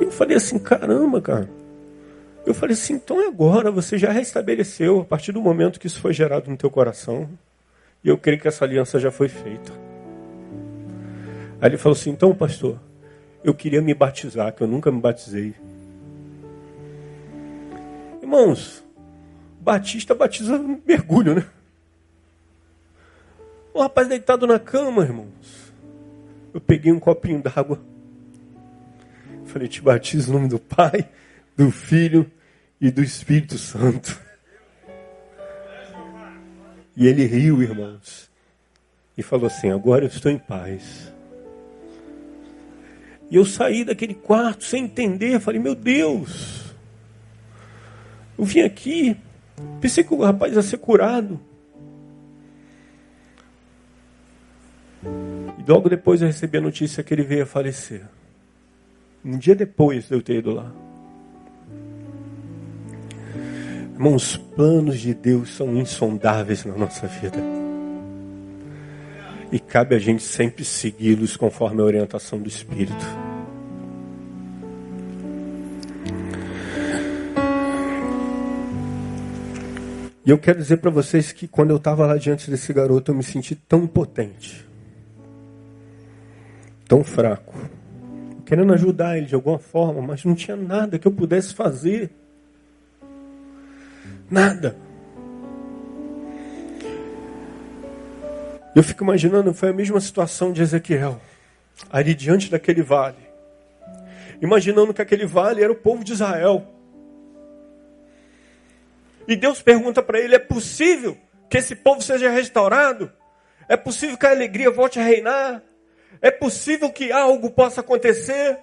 Eu 0.00 0.10
falei 0.10 0.36
assim, 0.36 0.58
caramba, 0.58 1.20
cara. 1.20 1.48
Eu 2.44 2.52
falei 2.52 2.74
assim, 2.74 2.94
então 2.94 3.26
agora, 3.26 3.70
você 3.70 3.96
já 3.96 4.10
restabeleceu 4.10 5.00
a 5.00 5.04
partir 5.04 5.32
do 5.32 5.40
momento 5.40 5.78
que 5.78 5.86
isso 5.86 6.00
foi 6.00 6.12
gerado 6.12 6.50
no 6.50 6.56
teu 6.56 6.70
coração. 6.70 7.28
E 8.04 8.08
eu 8.08 8.18
creio 8.18 8.40
que 8.40 8.48
essa 8.48 8.64
aliança 8.64 8.98
já 8.98 9.10
foi 9.10 9.28
feita. 9.28 9.72
Aí 11.60 11.70
ele 11.70 11.78
falou 11.78 11.96
assim, 11.96 12.10
então 12.10 12.34
pastor, 12.34 12.78
eu 13.44 13.54
queria 13.54 13.80
me 13.80 13.94
batizar, 13.94 14.52
que 14.52 14.62
eu 14.62 14.66
nunca 14.66 14.90
me 14.90 15.00
batizei. 15.00 15.54
Irmãos, 18.32 18.82
Batista 19.60 20.14
batiza 20.14 20.58
mergulho, 20.86 21.34
né? 21.34 21.44
O 23.74 23.82
rapaz 23.82 24.08
deitado 24.08 24.46
na 24.46 24.58
cama, 24.58 25.02
irmãos. 25.02 25.70
Eu 26.54 26.58
peguei 26.58 26.90
um 26.90 26.98
copinho 26.98 27.42
d'água. 27.42 27.78
Falei, 29.44 29.68
te 29.68 29.82
batizo 29.82 30.30
em 30.30 30.32
nome 30.32 30.48
do 30.48 30.58
Pai, 30.58 31.10
do 31.54 31.70
Filho 31.70 32.30
e 32.80 32.90
do 32.90 33.02
Espírito 33.02 33.58
Santo. 33.58 34.18
E 36.96 37.06
ele 37.06 37.26
riu, 37.26 37.62
irmãos. 37.62 38.30
E 39.16 39.22
falou 39.22 39.48
assim: 39.48 39.70
agora 39.70 40.04
eu 40.04 40.08
estou 40.08 40.32
em 40.32 40.38
paz. 40.38 41.12
E 43.30 43.36
eu 43.36 43.44
saí 43.44 43.84
daquele 43.84 44.14
quarto 44.14 44.64
sem 44.64 44.84
entender. 44.84 45.38
Falei, 45.38 45.60
meu 45.60 45.74
Deus. 45.74 46.71
Eu 48.42 48.46
vim 48.46 48.62
aqui, 48.62 49.16
pensei 49.80 50.02
que 50.02 50.12
o 50.12 50.20
rapaz 50.20 50.52
ia 50.52 50.62
ser 50.62 50.78
curado. 50.78 51.38
E 55.04 55.70
logo 55.70 55.88
depois 55.88 56.20
eu 56.20 56.26
recebi 56.26 56.58
a 56.58 56.60
notícia 56.60 57.04
que 57.04 57.14
ele 57.14 57.22
veio 57.22 57.44
a 57.44 57.46
falecer. 57.46 58.02
Um 59.24 59.38
dia 59.38 59.54
depois 59.54 60.08
de 60.08 60.14
eu 60.16 60.20
ter 60.20 60.38
ido 60.38 60.50
lá. 60.50 60.72
Irmãos, 63.94 64.32
os 64.32 64.36
planos 64.36 64.98
de 64.98 65.14
Deus 65.14 65.50
são 65.50 65.76
insondáveis 65.76 66.64
na 66.64 66.76
nossa 66.76 67.06
vida. 67.06 67.38
E 69.52 69.60
cabe 69.60 69.94
a 69.94 70.00
gente 70.00 70.24
sempre 70.24 70.64
segui-los 70.64 71.36
conforme 71.36 71.80
a 71.80 71.84
orientação 71.84 72.40
do 72.40 72.48
Espírito. 72.48 73.21
E 80.24 80.30
eu 80.30 80.38
quero 80.38 80.58
dizer 80.58 80.76
para 80.76 80.90
vocês 80.90 81.32
que 81.32 81.48
quando 81.48 81.70
eu 81.70 81.76
estava 81.76 82.06
lá 82.06 82.16
diante 82.16 82.48
desse 82.48 82.72
garoto, 82.72 83.10
eu 83.10 83.14
me 83.16 83.24
senti 83.24 83.56
tão 83.56 83.84
impotente, 83.84 84.64
tão 86.86 87.02
fraco, 87.02 87.54
querendo 88.46 88.72
ajudar 88.72 89.18
ele 89.18 89.26
de 89.26 89.34
alguma 89.34 89.58
forma, 89.58 90.00
mas 90.00 90.24
não 90.24 90.34
tinha 90.34 90.56
nada 90.56 90.98
que 90.98 91.08
eu 91.08 91.12
pudesse 91.12 91.54
fazer. 91.54 92.10
Nada. 94.30 94.76
Eu 98.74 98.82
fico 98.82 99.02
imaginando, 99.02 99.52
foi 99.52 99.68
a 99.70 99.72
mesma 99.72 100.00
situação 100.00 100.52
de 100.52 100.62
Ezequiel, 100.62 101.20
ali 101.90 102.14
diante 102.14 102.48
daquele 102.48 102.82
vale. 102.82 103.32
Imaginando 104.40 104.94
que 104.94 105.02
aquele 105.02 105.26
vale 105.26 105.62
era 105.62 105.72
o 105.72 105.76
povo 105.76 106.02
de 106.02 106.12
Israel. 106.12 106.66
E 109.32 109.36
Deus 109.36 109.62
pergunta 109.62 110.02
para 110.02 110.20
ele: 110.20 110.34
é 110.34 110.38
possível 110.38 111.16
que 111.48 111.56
esse 111.56 111.74
povo 111.74 112.02
seja 112.02 112.28
restaurado? 112.28 113.10
É 113.66 113.78
possível 113.78 114.18
que 114.18 114.26
a 114.26 114.30
alegria 114.30 114.70
volte 114.70 115.00
a 115.00 115.02
reinar? 115.02 115.62
É 116.20 116.30
possível 116.30 116.90
que 116.90 117.10
algo 117.10 117.50
possa 117.50 117.80
acontecer? 117.80 118.58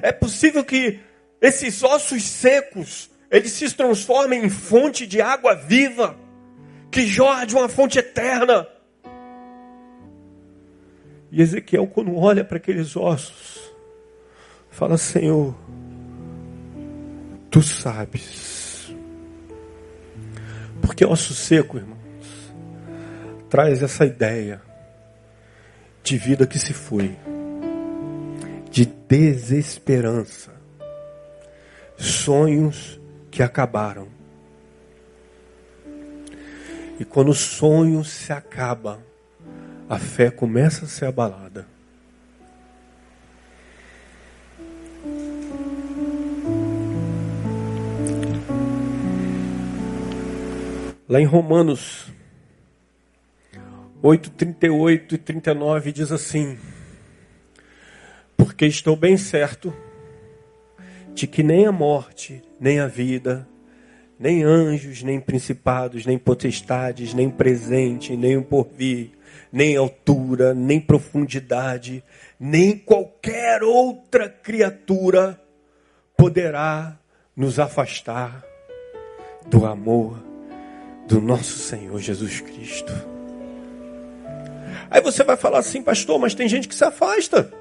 É 0.00 0.12
possível 0.12 0.64
que 0.64 1.00
esses 1.40 1.82
ossos 1.82 2.22
secos 2.22 3.10
eles 3.28 3.50
se 3.50 3.74
transformem 3.74 4.44
em 4.44 4.48
fonte 4.48 5.04
de 5.04 5.20
água 5.20 5.56
viva 5.56 6.16
que 6.92 7.04
jorra 7.08 7.44
de 7.44 7.56
uma 7.56 7.68
fonte 7.68 7.98
eterna? 7.98 8.68
E 11.32 11.42
Ezequiel, 11.42 11.88
quando 11.88 12.16
olha 12.16 12.44
para 12.44 12.58
aqueles 12.58 12.96
ossos, 12.96 13.68
fala: 14.70 14.96
Senhor, 14.96 15.56
tu 17.50 17.60
sabes 17.60 18.53
porque 20.86 21.04
osso 21.04 21.34
seco, 21.34 21.78
irmãos, 21.78 21.98
traz 23.48 23.82
essa 23.82 24.04
ideia 24.04 24.60
de 26.02 26.18
vida 26.18 26.46
que 26.46 26.58
se 26.58 26.74
foi, 26.74 27.16
de 28.70 28.84
desesperança, 28.84 30.52
sonhos 31.96 33.00
que 33.30 33.42
acabaram. 33.42 34.08
E 37.00 37.04
quando 37.04 37.30
o 37.30 37.34
sonho 37.34 38.04
se 38.04 38.32
acaba, 38.32 39.00
a 39.88 39.98
fé 39.98 40.30
começa 40.30 40.84
a 40.84 40.88
ser 40.88 41.06
abalada. 41.06 41.66
Lá 51.06 51.20
em 51.20 51.26
Romanos 51.26 52.10
8, 54.02 54.30
38 54.30 55.14
e 55.14 55.18
39 55.18 55.92
diz 55.92 56.10
assim: 56.10 56.56
Porque 58.38 58.64
estou 58.64 58.96
bem 58.96 59.18
certo 59.18 59.70
de 61.12 61.26
que 61.26 61.42
nem 61.42 61.66
a 61.66 61.72
morte, 61.72 62.42
nem 62.58 62.80
a 62.80 62.86
vida, 62.86 63.46
nem 64.18 64.44
anjos, 64.44 65.02
nem 65.02 65.20
principados, 65.20 66.06
nem 66.06 66.16
potestades, 66.16 67.12
nem 67.12 67.28
presente, 67.28 68.16
nem 68.16 68.38
o 68.38 68.42
porvir, 68.42 69.10
nem 69.52 69.76
altura, 69.76 70.54
nem 70.54 70.80
profundidade, 70.80 72.02
nem 72.40 72.78
qualquer 72.78 73.62
outra 73.62 74.26
criatura 74.26 75.38
poderá 76.16 76.98
nos 77.36 77.58
afastar 77.58 78.42
do 79.46 79.66
amor 79.66 80.33
do 81.06 81.20
nosso 81.20 81.58
Senhor 81.58 81.98
Jesus 81.98 82.40
Cristo. 82.40 82.92
Aí 84.90 85.00
você 85.00 85.24
vai 85.24 85.36
falar 85.36 85.58
assim, 85.58 85.82
pastor, 85.82 86.18
mas 86.18 86.34
tem 86.34 86.48
gente 86.48 86.68
que 86.68 86.74
se 86.74 86.84
afasta. 86.84 87.52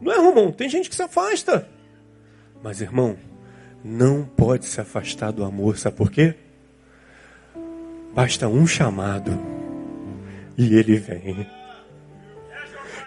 Não 0.00 0.12
é, 0.12 0.18
Romão? 0.18 0.52
Tem 0.52 0.68
gente 0.68 0.88
que 0.88 0.94
se 0.94 1.02
afasta. 1.02 1.68
Mas, 2.62 2.80
irmão, 2.80 3.16
não 3.82 4.24
pode 4.24 4.66
se 4.66 4.80
afastar 4.80 5.32
do 5.32 5.44
amor, 5.44 5.78
sabe 5.78 5.96
por 5.96 6.10
quê? 6.10 6.34
Basta 8.14 8.48
um 8.48 8.66
chamado 8.66 9.38
e 10.56 10.74
ele 10.74 10.96
vem. 10.96 11.46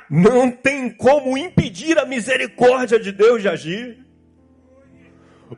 Não 0.09 0.51
tem 0.51 0.89
como 0.89 1.37
impedir 1.37 1.97
a 1.97 2.05
misericórdia 2.05 2.99
de 2.99 3.11
Deus 3.11 3.41
de 3.41 3.49
agir. 3.49 4.05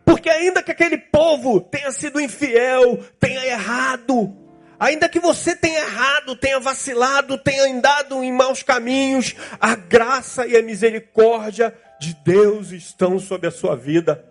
Porque 0.06 0.30
ainda 0.30 0.64
que 0.64 0.72
aquele 0.72 0.98
povo 0.98 1.62
tenha 1.62 1.92
sido 1.92 2.20
infiel, 2.20 3.00
tenha 3.20 3.46
errado, 3.46 4.44
Ainda 4.84 5.08
que 5.08 5.18
você 5.18 5.56
tenha 5.56 5.80
errado, 5.80 6.36
tenha 6.36 6.60
vacilado, 6.60 7.38
tenha 7.38 7.64
andado 7.72 8.22
em 8.22 8.34
maus 8.34 8.64
caminhos, 8.64 9.34
a 9.58 9.76
graça 9.76 10.46
e 10.46 10.58
a 10.58 10.62
misericórdia 10.62 11.74
de 12.02 12.14
Deus 12.16 12.72
estão 12.72 13.18
sobre 13.18 13.48
a 13.48 13.52
sua 13.52 13.78
vida. 13.78 14.26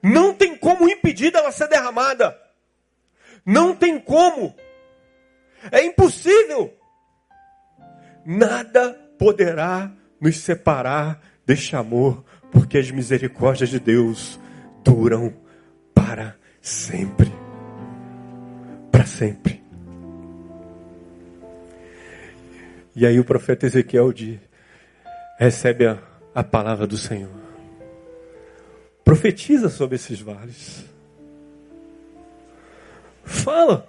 Não 0.00 0.32
tem 0.32 0.56
como 0.56 0.88
impedir 0.88 1.32
dela 1.32 1.50
ser 1.50 1.66
derramada. 1.66 2.38
Não 3.44 3.74
tem 3.74 3.98
como. 3.98 4.54
É 5.72 5.84
impossível. 5.84 6.72
Nada 8.24 8.92
poderá 9.18 9.90
nos 10.20 10.36
separar 10.38 11.20
deste 11.44 11.74
amor, 11.74 12.24
porque 12.52 12.76
as 12.76 12.90
misericórdias 12.90 13.70
de 13.70 13.80
Deus 13.80 14.38
duram 14.84 15.32
para 15.94 16.36
sempre. 16.60 17.32
Para 18.90 19.06
sempre. 19.06 19.62
E 22.94 23.06
aí 23.06 23.18
o 23.18 23.24
profeta 23.24 23.64
Ezequiel 23.64 24.12
recebe 25.38 25.86
a, 25.86 25.98
a 26.34 26.44
palavra 26.44 26.86
do 26.86 26.98
Senhor. 26.98 27.30
Profetiza 29.02 29.70
sobre 29.70 29.96
esses 29.96 30.20
vales. 30.20 30.84
Fala. 33.24 33.88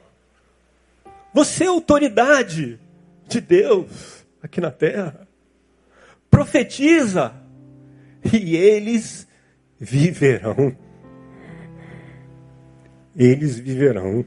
Você 1.34 1.65
é 1.65 1.67
autoridade 1.67 2.80
de 3.28 3.41
Deus 3.41 4.26
aqui 4.41 4.62
na 4.62 4.71
terra. 4.71 5.28
Profetiza 6.30 7.42
e 8.31 8.55
eles 8.55 9.27
viverão. 9.79 10.75
Eles 13.15 13.59
viverão. 13.59 14.25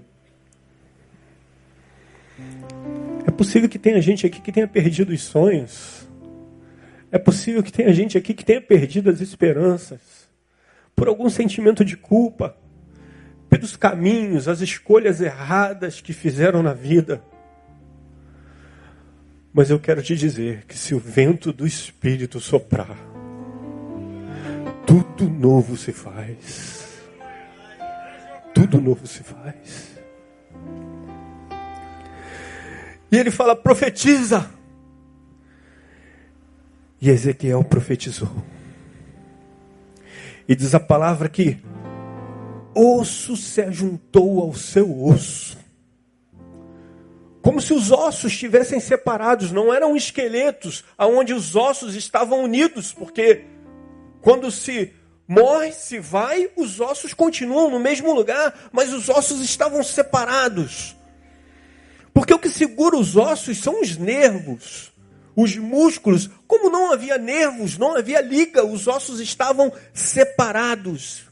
É 3.26 3.30
possível 3.30 3.68
que 3.68 3.78
tenha 3.78 4.00
gente 4.00 4.26
aqui 4.26 4.40
que 4.40 4.52
tenha 4.52 4.68
perdido 4.68 5.12
os 5.12 5.22
sonhos. 5.22 6.06
É 7.10 7.18
possível 7.18 7.62
que 7.62 7.72
tenha 7.72 7.92
gente 7.92 8.18
aqui 8.18 8.34
que 8.34 8.44
tenha 8.44 8.60
perdido 8.60 9.10
as 9.10 9.20
esperanças. 9.20 10.28
Por 10.94 11.08
algum 11.08 11.28
sentimento 11.28 11.84
de 11.84 11.96
culpa. 11.96 12.56
Pelos 13.48 13.76
caminhos, 13.76 14.48
as 14.48 14.60
escolhas 14.60 15.20
erradas 15.20 16.00
que 16.00 16.12
fizeram 16.12 16.62
na 16.62 16.74
vida. 16.74 17.22
Mas 19.52 19.70
eu 19.70 19.78
quero 19.78 20.02
te 20.02 20.14
dizer 20.14 20.66
que 20.66 20.76
se 20.76 20.94
o 20.94 20.98
vento 20.98 21.52
do 21.52 21.66
Espírito 21.66 22.38
soprar, 22.40 23.15
tudo 24.86 25.28
novo 25.28 25.76
se 25.76 25.92
faz. 25.92 26.86
Tudo 28.54 28.80
novo 28.80 29.06
se 29.06 29.22
faz. 29.22 29.98
E 33.10 33.16
ele 33.16 33.30
fala: 33.30 33.56
profetiza. 33.56 34.48
E 37.00 37.10
Ezequiel 37.10 37.62
profetizou. 37.64 38.30
E 40.48 40.54
diz 40.54 40.74
a 40.74 40.80
palavra 40.80 41.28
que 41.28 41.58
osso 42.74 43.36
se 43.36 43.60
ajuntou 43.60 44.40
ao 44.40 44.54
seu 44.54 45.04
osso. 45.04 45.58
Como 47.42 47.60
se 47.60 47.72
os 47.72 47.90
ossos 47.92 48.32
estivessem 48.32 48.80
separados, 48.80 49.52
não 49.52 49.72
eram 49.72 49.96
esqueletos 49.96 50.84
aonde 50.96 51.32
os 51.32 51.54
ossos 51.54 51.94
estavam 51.94 52.42
unidos, 52.42 52.92
porque 52.92 53.44
quando 54.26 54.50
se 54.50 54.90
morre, 55.28 55.70
se 55.70 56.00
vai, 56.00 56.50
os 56.56 56.80
ossos 56.80 57.14
continuam 57.14 57.70
no 57.70 57.78
mesmo 57.78 58.12
lugar, 58.12 58.52
mas 58.72 58.92
os 58.92 59.08
ossos 59.08 59.40
estavam 59.40 59.84
separados. 59.84 60.96
Porque 62.12 62.34
o 62.34 62.38
que 62.40 62.50
segura 62.50 62.96
os 62.96 63.16
ossos 63.16 63.58
são 63.58 63.80
os 63.80 63.96
nervos, 63.96 64.92
os 65.36 65.56
músculos. 65.56 66.28
Como 66.44 66.68
não 66.68 66.92
havia 66.92 67.16
nervos, 67.16 67.78
não 67.78 67.96
havia 67.96 68.20
liga, 68.20 68.66
os 68.66 68.88
ossos 68.88 69.20
estavam 69.20 69.72
separados. 69.94 71.22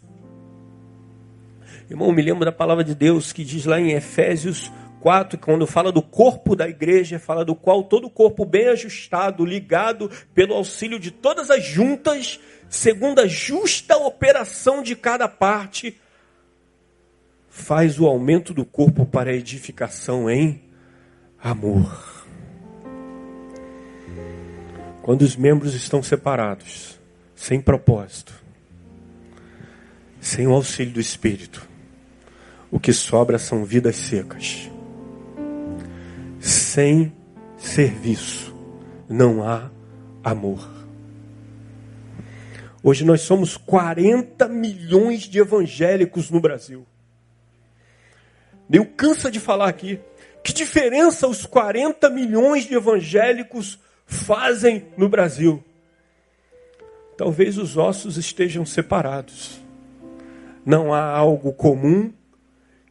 Irmão, 1.91 2.13
me 2.13 2.23
lembro 2.23 2.45
da 2.45 2.53
palavra 2.53 2.85
de 2.85 2.95
Deus 2.95 3.33
que 3.33 3.43
diz 3.43 3.65
lá 3.65 3.81
em 3.81 3.91
Efésios 3.91 4.71
4, 5.05 5.39
quando 5.39 5.67
fala 5.67 5.93
do 5.93 6.01
corpo 6.01 6.57
da 6.57 6.67
igreja, 6.67 7.19
fala 7.19 7.45
do 7.45 7.55
qual 7.55 7.85
todo 7.85 8.07
o 8.07 8.11
corpo 8.11 8.47
bem 8.47 8.69
ajustado, 8.69 9.45
ligado 9.45 10.11
pelo 10.33 10.55
auxílio 10.55 10.99
de 10.99 11.11
todas 11.11 11.51
as 11.51 11.63
juntas, 11.63 12.41
segundo 12.75 13.21
a 13.21 13.27
justa 13.27 13.97
operação 13.97 14.83
de 14.83 14.97
cada 14.97 15.29
parte, 15.29 15.99
faz 17.49 18.01
o 18.01 18.07
aumento 18.07 18.53
do 18.53 18.65
corpo 18.65 19.07
para 19.07 19.31
a 19.31 19.35
edificação 19.35 20.29
em 20.29 20.61
amor. 21.41 22.27
Quando 25.03 25.23
os 25.23 25.37
membros 25.37 25.75
estão 25.75 26.03
separados, 26.03 26.99
sem 27.37 27.61
propósito, 27.61 28.35
sem 30.21 30.47
o 30.47 30.53
auxílio 30.53 30.95
do 30.95 31.01
Espírito, 31.01 31.67
o 32.71 32.81
que 32.81 32.93
sobra 32.93 33.39
são 33.39 33.65
vidas 33.65 33.97
secas. 33.97 34.69
Sem 36.41 37.15
serviço 37.57 38.55
não 39.09 39.47
há 39.47 39.71
amor. 40.25 40.74
Hoje 42.87 43.03
nós 43.03 43.23
somos 43.23 43.57
40 43.57 44.47
milhões 44.47 45.23
de 45.23 45.39
evangélicos 45.39 46.29
no 46.29 46.39
Brasil. 46.39 46.85
Deu 48.69 48.85
cansa 48.85 49.31
de 49.31 49.41
falar 49.41 49.71
aqui. 49.71 49.99
Que 50.43 50.53
diferença 50.53 51.27
os 51.27 51.47
40 51.47 52.11
milhões 52.11 52.65
de 52.67 52.75
evangélicos 52.75 53.79
fazem 54.05 54.85
no 54.99 55.09
Brasil? 55.09 55.65
Talvez 57.17 57.57
os 57.57 57.79
ossos 57.79 58.19
estejam 58.19 58.67
separados. 58.67 59.59
Não 60.63 60.93
há 60.93 61.05
algo 61.05 61.55
comum 61.55 62.13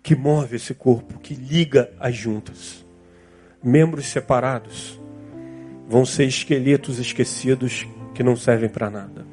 que 0.01 0.15
move 0.15 0.55
esse 0.55 0.73
corpo, 0.73 1.19
que 1.19 1.35
liga 1.35 1.93
as 1.99 2.15
juntas. 2.15 2.83
Membros 3.63 4.07
separados 4.07 4.99
vão 5.87 6.03
ser 6.03 6.25
esqueletos 6.25 6.97
esquecidos 6.97 7.85
que 8.15 8.23
não 8.23 8.35
servem 8.35 8.69
para 8.69 8.89
nada. 8.89 9.32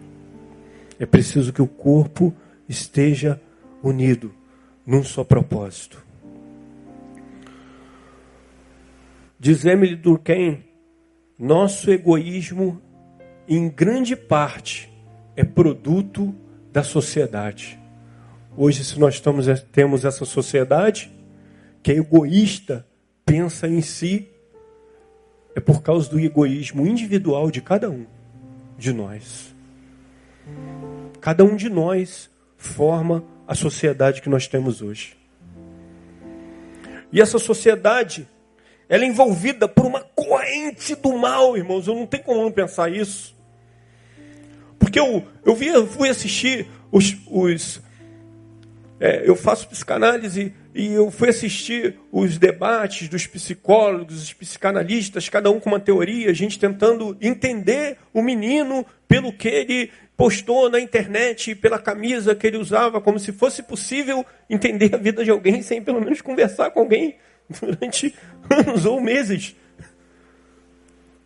É 1.00 1.06
preciso 1.06 1.50
que 1.50 1.62
o 1.62 1.66
corpo 1.66 2.32
esteja 2.68 3.40
unido 3.82 4.34
num 4.86 5.02
só 5.02 5.24
propósito. 5.24 6.04
Diz 9.38 9.64
Emily 9.64 9.96
Durkheim, 9.96 10.62
nosso 11.38 11.90
egoísmo, 11.90 12.82
em 13.48 13.70
grande 13.70 14.14
parte, 14.14 14.92
é 15.34 15.42
produto 15.42 16.34
da 16.70 16.82
sociedade. 16.82 17.80
Hoje, 18.54 18.84
se 18.84 19.00
nós 19.00 19.14
estamos, 19.14 19.46
temos 19.72 20.04
essa 20.04 20.26
sociedade 20.26 21.10
que 21.82 21.92
é 21.92 21.94
egoísta, 21.94 22.86
pensa 23.24 23.66
em 23.66 23.80
si, 23.80 24.28
é 25.54 25.60
por 25.60 25.80
causa 25.82 26.10
do 26.10 26.20
egoísmo 26.20 26.86
individual 26.86 27.50
de 27.50 27.62
cada 27.62 27.88
um 27.88 28.04
de 28.76 28.92
nós. 28.92 29.54
Cada 31.20 31.44
um 31.44 31.56
de 31.56 31.68
nós 31.68 32.30
forma 32.56 33.24
a 33.46 33.54
sociedade 33.54 34.22
que 34.22 34.28
nós 34.28 34.46
temos 34.46 34.80
hoje. 34.80 35.16
E 37.12 37.20
essa 37.20 37.38
sociedade, 37.38 38.28
ela 38.88 39.04
é 39.04 39.06
envolvida 39.06 39.66
por 39.66 39.86
uma 39.86 40.00
corrente 40.00 40.94
do 40.94 41.16
mal, 41.16 41.56
irmãos. 41.56 41.86
Eu 41.88 41.94
não 41.94 42.06
tenho 42.06 42.22
como 42.22 42.42
não 42.42 42.52
pensar 42.52 42.90
isso. 42.92 43.34
Porque 44.78 44.98
eu, 44.98 45.26
eu, 45.44 45.54
vi, 45.54 45.68
fui 45.86 46.08
assistir 46.08 46.68
os. 46.90 47.16
os 47.26 47.82
é, 49.00 49.28
eu 49.28 49.34
faço 49.34 49.66
psicanálise 49.66 50.52
e 50.74 50.92
eu 50.92 51.10
fui 51.10 51.30
assistir 51.30 51.98
os 52.12 52.38
debates 52.38 53.08
dos 53.08 53.26
psicólogos, 53.26 54.22
os 54.22 54.32
psicanalistas, 54.32 55.28
cada 55.28 55.50
um 55.50 55.58
com 55.58 55.70
uma 55.70 55.80
teoria, 55.80 56.30
a 56.30 56.34
gente 56.34 56.58
tentando 56.58 57.16
entender 57.20 57.96
o 58.12 58.22
menino 58.22 58.84
pelo 59.08 59.32
que 59.32 59.48
ele 59.48 59.90
postou 60.20 60.68
na 60.68 60.78
internet 60.78 61.54
pela 61.54 61.78
camisa 61.78 62.34
que 62.34 62.46
ele 62.46 62.58
usava, 62.58 63.00
como 63.00 63.18
se 63.18 63.32
fosse 63.32 63.62
possível 63.62 64.22
entender 64.50 64.94
a 64.94 64.98
vida 64.98 65.24
de 65.24 65.30
alguém 65.30 65.62
sem 65.62 65.82
pelo 65.82 65.98
menos 65.98 66.20
conversar 66.20 66.70
com 66.72 66.80
alguém 66.80 67.16
durante 67.58 68.14
anos 68.50 68.84
ou 68.84 69.00
meses. 69.00 69.56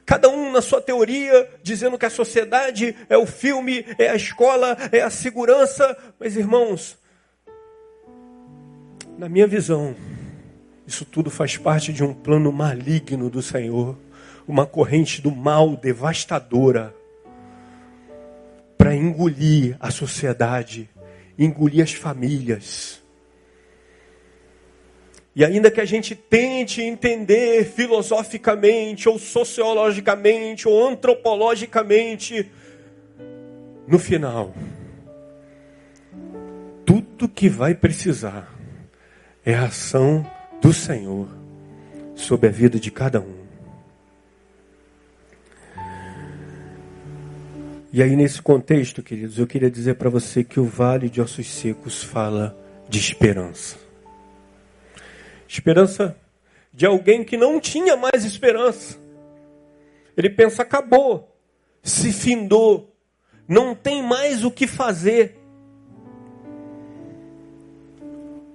Cada 0.06 0.28
um 0.28 0.52
na 0.52 0.62
sua 0.62 0.80
teoria, 0.80 1.50
dizendo 1.60 1.98
que 1.98 2.06
a 2.06 2.10
sociedade 2.10 2.94
é 3.08 3.18
o 3.18 3.26
filme, 3.26 3.84
é 3.98 4.10
a 4.10 4.14
escola, 4.14 4.76
é 4.92 5.00
a 5.00 5.10
segurança. 5.10 5.98
Mas 6.20 6.36
irmãos, 6.36 6.96
na 9.18 9.28
minha 9.28 9.48
visão, 9.48 9.96
isso 10.86 11.04
tudo 11.04 11.30
faz 11.30 11.56
parte 11.56 11.92
de 11.92 12.04
um 12.04 12.14
plano 12.14 12.52
maligno 12.52 13.28
do 13.28 13.42
Senhor, 13.42 13.98
uma 14.46 14.64
corrente 14.64 15.20
do 15.20 15.32
mal 15.32 15.76
devastadora 15.76 16.94
para 18.84 18.94
engolir 18.94 19.78
a 19.80 19.90
sociedade, 19.90 20.90
engolir 21.38 21.82
as 21.82 21.94
famílias. 21.94 23.02
E 25.34 25.42
ainda 25.42 25.70
que 25.70 25.80
a 25.80 25.86
gente 25.86 26.14
tente 26.14 26.82
entender 26.82 27.64
filosoficamente, 27.64 29.08
ou 29.08 29.18
sociologicamente, 29.18 30.68
ou 30.68 30.86
antropologicamente, 30.86 32.52
no 33.88 33.98
final, 33.98 34.54
tudo 36.84 37.26
que 37.26 37.48
vai 37.48 37.74
precisar 37.74 38.54
é 39.46 39.54
a 39.54 39.64
ação 39.64 40.30
do 40.60 40.74
Senhor 40.74 41.26
sobre 42.14 42.50
a 42.50 42.52
vida 42.52 42.78
de 42.78 42.90
cada 42.90 43.18
um. 43.18 43.43
E 47.96 48.02
aí, 48.02 48.16
nesse 48.16 48.42
contexto, 48.42 49.04
queridos, 49.04 49.38
eu 49.38 49.46
queria 49.46 49.70
dizer 49.70 49.94
para 49.94 50.10
você 50.10 50.42
que 50.42 50.58
o 50.58 50.64
Vale 50.64 51.08
de 51.08 51.20
Ossos 51.20 51.46
Secos 51.46 52.02
fala 52.02 52.58
de 52.88 52.98
esperança. 52.98 53.78
Esperança 55.46 56.18
de 56.72 56.84
alguém 56.86 57.22
que 57.22 57.36
não 57.36 57.60
tinha 57.60 57.96
mais 57.96 58.24
esperança. 58.24 58.98
Ele 60.16 60.28
pensa: 60.28 60.62
acabou, 60.62 61.38
se 61.84 62.12
findou, 62.12 62.92
não 63.46 63.76
tem 63.76 64.02
mais 64.02 64.44
o 64.44 64.50
que 64.50 64.66
fazer. 64.66 65.38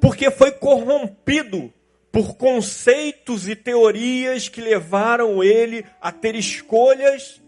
Porque 0.01 0.29
foi 0.29 0.51
corrompido 0.51 1.73
por 2.11 2.35
conceitos 2.35 3.47
e 3.47 3.55
teorias 3.55 4.49
que 4.49 4.59
levaram 4.59 5.41
ele 5.41 5.85
a 6.01 6.11
ter 6.11 6.35
escolhas, 6.35 7.41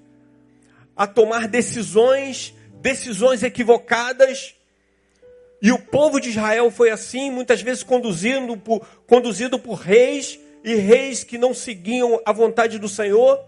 a 1.01 1.07
tomar 1.07 1.47
decisões, 1.47 2.53
decisões 2.79 3.41
equivocadas. 3.41 4.53
E 5.59 5.71
o 5.71 5.79
povo 5.79 6.19
de 6.19 6.29
Israel 6.29 6.69
foi 6.69 6.91
assim, 6.91 7.31
muitas 7.31 7.59
vezes 7.59 7.81
conduzido 7.81 8.55
por, 8.55 8.85
conduzido 9.07 9.57
por 9.57 9.79
reis 9.79 10.39
e 10.63 10.75
reis 10.75 11.23
que 11.23 11.39
não 11.39 11.55
seguiam 11.55 12.21
a 12.23 12.31
vontade 12.31 12.77
do 12.77 12.87
Senhor, 12.87 13.43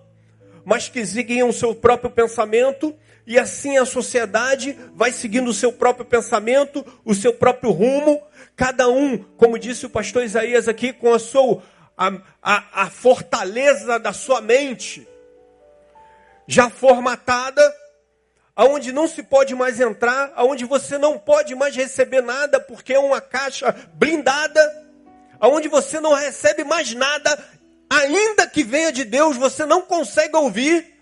mas 0.66 0.90
que 0.90 1.06
seguiam 1.06 1.50
o 1.50 1.54
seu 1.54 1.76
próprio 1.76 2.10
pensamento, 2.10 2.96
e 3.28 3.38
assim 3.38 3.78
a 3.78 3.86
sociedade 3.86 4.76
vai 4.96 5.12
seguindo 5.12 5.48
o 5.48 5.54
seu 5.54 5.72
próprio 5.72 6.08
pensamento, 6.08 6.84
o 7.06 7.14
seu 7.14 7.36
próprio 7.36 7.70
rumo, 7.70 8.20
cada 8.56 8.90
um, 8.90 9.20
como 9.38 9.60
disse 9.60 9.86
o 9.86 9.92
pastor 9.92 10.24
Isaías 10.24 10.68
aqui, 10.68 10.92
com 10.92 11.14
a 11.14 11.20
sua 11.20 11.62
a, 11.96 12.20
a, 12.42 12.84
a 12.86 12.90
fortaleza 12.90 14.00
da 14.00 14.12
sua 14.12 14.42
mente 14.42 15.08
já 16.48 16.70
formatada 16.70 17.62
aonde 18.56 18.92
não 18.92 19.08
se 19.08 19.24
pode 19.24 19.56
mais 19.56 19.80
entrar, 19.80 20.32
aonde 20.36 20.66
você 20.66 20.98
não 20.98 21.18
pode 21.18 21.56
mais 21.56 21.76
receber 21.76 22.22
nada 22.22 22.60
porque 22.60 22.94
é 22.94 23.00
uma 23.00 23.20
caixa 23.20 23.76
blindada, 23.96 24.62
aonde 25.40 25.68
você 25.68 26.00
não 26.00 26.14
recebe 26.14 26.64
mais 26.64 26.94
nada, 26.94 27.38
ainda 27.90 28.48
que 28.48 28.64
venha 28.64 28.92
de 28.92 29.04
Deus, 29.04 29.38
você 29.38 29.66
não 29.66 29.82
consegue 29.82 30.36
ouvir. 30.36 30.94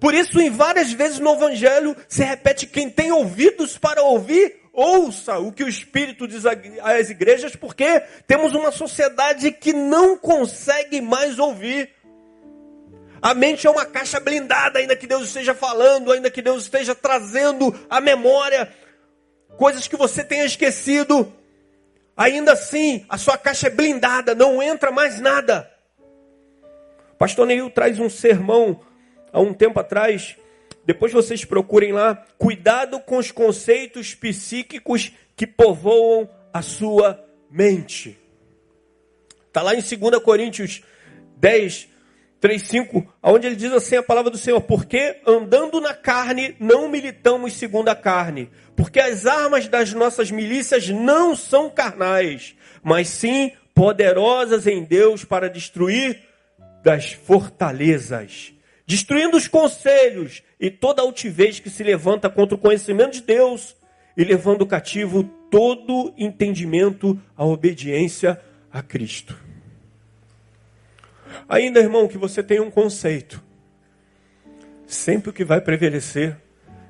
Por 0.00 0.14
isso, 0.14 0.40
em 0.40 0.50
várias 0.50 0.92
vezes 0.92 1.20
no 1.20 1.32
Evangelho 1.32 1.96
se 2.08 2.24
repete: 2.24 2.66
quem 2.66 2.90
tem 2.90 3.12
ouvidos 3.12 3.78
para 3.78 4.02
ouvir, 4.02 4.56
ouça 4.72 5.38
o 5.38 5.52
que 5.52 5.62
o 5.62 5.68
Espírito 5.68 6.26
diz 6.26 6.44
às 6.44 7.08
igrejas, 7.08 7.54
porque 7.54 8.00
temos 8.26 8.52
uma 8.52 8.72
sociedade 8.72 9.52
que 9.52 9.72
não 9.72 10.16
consegue 10.16 11.00
mais 11.00 11.38
ouvir. 11.38 11.88
A 13.22 13.34
mente 13.34 13.68
é 13.68 13.70
uma 13.70 13.86
caixa 13.86 14.18
blindada, 14.18 14.80
ainda 14.80 14.96
que 14.96 15.06
Deus 15.06 15.28
esteja 15.28 15.54
falando, 15.54 16.10
ainda 16.10 16.28
que 16.28 16.42
Deus 16.42 16.64
esteja 16.64 16.92
trazendo 16.92 17.72
à 17.88 18.00
memória 18.00 18.68
coisas 19.56 19.86
que 19.86 19.96
você 19.96 20.24
tenha 20.24 20.44
esquecido. 20.44 21.32
Ainda 22.16 22.52
assim, 22.52 23.06
a 23.08 23.16
sua 23.16 23.38
caixa 23.38 23.68
é 23.68 23.70
blindada, 23.70 24.34
não 24.34 24.60
entra 24.60 24.90
mais 24.90 25.20
nada. 25.20 25.70
Pastor 27.16 27.46
Neil 27.46 27.70
traz 27.70 28.00
um 28.00 28.10
sermão 28.10 28.80
há 29.32 29.40
um 29.40 29.54
tempo 29.54 29.78
atrás. 29.78 30.36
Depois 30.84 31.12
vocês 31.12 31.44
procurem 31.44 31.92
lá. 31.92 32.26
Cuidado 32.36 32.98
com 32.98 33.18
os 33.18 33.30
conceitos 33.30 34.16
psíquicos 34.16 35.12
que 35.36 35.46
povoam 35.46 36.28
a 36.52 36.60
sua 36.60 37.24
mente. 37.48 38.18
Está 39.46 39.62
lá 39.62 39.74
em 39.74 39.80
2 39.80 40.22
Coríntios 40.22 40.82
10, 41.36 41.88
3,5, 42.42 43.06
onde 43.22 43.46
ele 43.46 43.54
diz 43.54 43.72
assim 43.72 43.96
a 43.96 44.02
palavra 44.02 44.30
do 44.30 44.36
Senhor: 44.36 44.60
Porque 44.62 45.20
andando 45.24 45.80
na 45.80 45.94
carne 45.94 46.56
não 46.58 46.88
militamos 46.88 47.52
segundo 47.52 47.88
a 47.88 47.94
carne, 47.94 48.50
porque 48.74 48.98
as 48.98 49.24
armas 49.26 49.68
das 49.68 49.92
nossas 49.94 50.32
milícias 50.32 50.88
não 50.88 51.36
são 51.36 51.70
carnais, 51.70 52.56
mas 52.82 53.08
sim 53.08 53.52
poderosas 53.72 54.66
em 54.66 54.82
Deus 54.82 55.24
para 55.24 55.48
destruir 55.48 56.20
das 56.82 57.12
fortalezas, 57.12 58.52
destruindo 58.84 59.36
os 59.36 59.46
conselhos 59.46 60.42
e 60.58 60.68
toda 60.68 61.00
altivez 61.00 61.60
que 61.60 61.70
se 61.70 61.84
levanta 61.84 62.28
contra 62.28 62.56
o 62.56 62.58
conhecimento 62.58 63.12
de 63.12 63.22
Deus 63.22 63.76
e 64.16 64.24
levando 64.24 64.66
cativo 64.66 65.22
todo 65.48 66.12
entendimento 66.18 67.18
à 67.36 67.44
obediência 67.44 68.40
a 68.72 68.82
Cristo. 68.82 69.41
Ainda, 71.48 71.80
irmão, 71.80 72.08
que 72.08 72.18
você 72.18 72.42
tenha 72.42 72.62
um 72.62 72.70
conceito. 72.70 73.42
Sempre 74.86 75.30
o 75.30 75.32
que 75.32 75.44
vai 75.44 75.60
prevalecer 75.60 76.36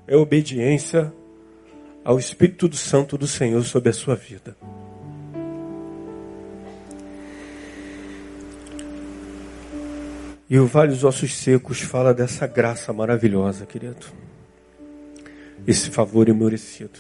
é 0.07 0.17
obediência 0.17 1.13
ao 2.05 2.19
Espírito 2.19 2.67
do 2.69 2.77
Santo 2.77 3.17
do 3.17 3.27
Senhor 3.27 3.63
sobre 3.65 3.91
a 3.91 3.93
sua 3.93 4.17
vida. 4.17 4.57
E 10.51 10.59
o 10.59 10.67
Vale 10.67 10.91
dos 10.91 11.05
Ossos 11.05 11.35
Secos 11.35 11.81
fala 11.81 12.13
dessa 12.13 12.47
graça 12.47 12.93
maravilhosa, 12.93 13.65
querido. 13.65 14.07
Esse 15.67 15.91
favor 15.91 16.29
imorecido. 16.29 16.99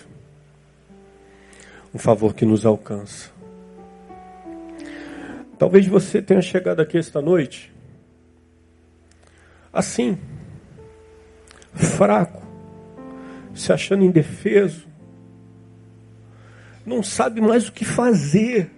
Um 1.93 1.99
favor 1.99 2.33
que 2.33 2.47
nos 2.47 2.65
alcança. 2.65 3.32
Talvez 5.63 5.87
você 5.87 6.21
tenha 6.21 6.43
chegado 6.43 6.83
aqui 6.83 6.99
esta 6.99 7.23
noite 7.23 7.73
assim, 9.73 10.19
fraco, 11.73 12.43
se 13.55 13.73
achando 13.73 14.03
indefeso, 14.03 14.89
não 16.85 17.01
sabe 17.01 17.41
mais 17.41 17.69
o 17.69 17.73
que 17.73 17.85
fazer. 17.85 18.73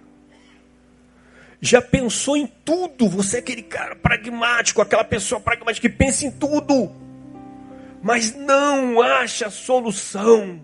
Já 1.59 1.81
pensou 1.81 2.37
em 2.37 2.45
tudo, 2.45 3.09
você 3.09 3.37
é 3.37 3.39
aquele 3.39 3.63
cara 3.63 3.95
pragmático, 3.95 4.79
aquela 4.79 5.03
pessoa 5.03 5.41
pragmática 5.41 5.89
que 5.89 5.95
pensa 5.95 6.27
em 6.27 6.29
tudo, 6.29 6.91
mas 8.03 8.35
não 8.35 9.01
acha 9.01 9.49
solução. 9.49 10.61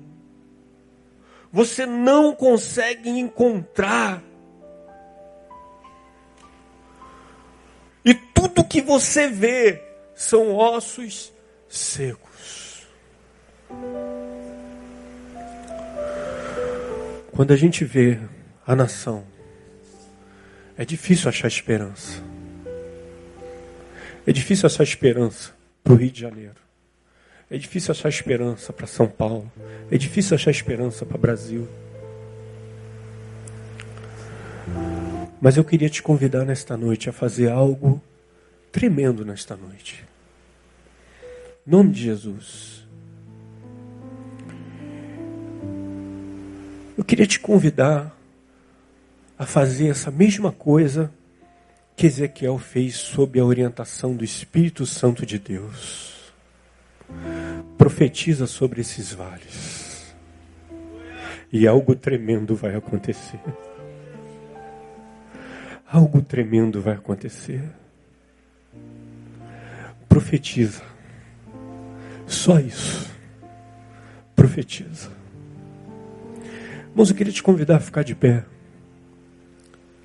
Você 1.52 1.88
não 1.88 2.36
consegue 2.36 3.10
encontrar 3.10 4.22
tudo 8.42 8.64
que 8.64 8.82
você 8.82 9.28
vê 9.28 9.84
são 10.16 10.56
ossos 10.56 11.32
secos. 11.70 12.88
Quando 17.32 17.52
a 17.52 17.56
gente 17.56 17.86
vê 17.86 18.20
a 18.66 18.76
nação, 18.76 19.24
é 20.76 20.84
difícil 20.84 21.30
achar 21.30 21.48
esperança. 21.48 22.22
É 24.26 24.32
difícil 24.32 24.66
achar 24.66 24.84
esperança 24.84 25.52
para 25.84 25.94
o 25.94 25.96
Rio 25.96 26.12
de 26.12 26.22
Janeiro. 26.22 26.56
É 27.50 27.58
difícil 27.58 27.92
achar 27.92 28.10
esperança 28.10 28.74
para 28.74 28.88
São 28.88 29.08
Paulo. 29.08 29.52
É 29.92 29.98
difícil 29.98 30.34
achar 30.36 30.50
esperança 30.50 31.06
para 31.06 31.18
o 31.18 31.20
Brasil. 31.20 31.68
Mas 35.40 35.58
eu 35.58 35.64
queria 35.64 35.90
te 35.90 36.02
convidar 36.02 36.44
nesta 36.44 36.76
noite 36.76 37.10
a 37.10 37.14
fazer 37.14 37.52
algo 37.52 38.02
tremendo 38.72 39.26
nesta 39.26 39.56
noite. 39.56 40.06
Em 41.66 41.72
nome 41.72 41.92
de 41.92 42.04
Jesus. 42.04 42.88
Eu 46.98 47.04
queria 47.04 47.28
te 47.28 47.40
convidar 47.40 48.16
a 49.38 49.46
fazer 49.46 49.88
essa 49.88 50.12
mesma 50.12 50.52
coisa 50.52 51.12
que 51.96 52.06
Ezequiel 52.08 52.58
fez 52.58 52.96
sob 52.96 53.40
a 53.40 53.46
orientação 53.46 54.16
do 54.16 54.24
Espírito 54.24 54.86
Santo 54.86 55.26
de 55.26 55.38
Deus. 55.38 56.34
Profetiza 57.78 58.48
sobre 58.48 58.82
esses 58.82 59.12
vales. 59.12 60.16
E 61.52 61.68
algo 61.68 61.96
tremendo 61.96 62.56
vai 62.56 62.76
acontecer 62.76 63.40
algo 65.92 66.22
tremendo 66.22 66.82
vai 66.82 66.94
acontecer. 66.94 67.62
Profetiza. 70.12 70.82
Só 72.28 72.60
isso. 72.60 73.10
Profetiza. 74.36 75.10
Irmãos, 76.90 77.10
eu 77.10 77.16
queria 77.16 77.32
te 77.32 77.42
convidar 77.42 77.78
a 77.78 77.80
ficar 77.80 78.04
de 78.04 78.14
pé. 78.14 78.44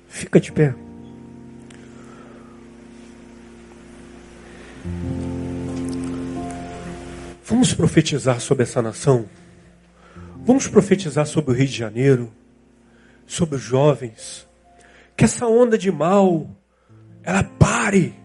Fica 0.07 0.39
de 0.39 0.49
pé. 0.53 0.73
Vamos 7.43 7.73
profetizar 7.73 8.39
sobre 8.39 8.63
essa 8.63 8.81
nação. 8.81 9.27
Vamos 10.37 10.69
profetizar 10.69 11.25
sobre 11.25 11.51
o 11.51 11.53
Rio 11.53 11.67
de 11.67 11.77
Janeiro, 11.77 12.31
sobre 13.25 13.57
os 13.57 13.61
jovens. 13.61 14.47
Que 15.17 15.25
essa 15.25 15.47
onda 15.47 15.77
de 15.77 15.91
mal, 15.91 16.49
ela 17.23 17.43
pare, 17.43 18.15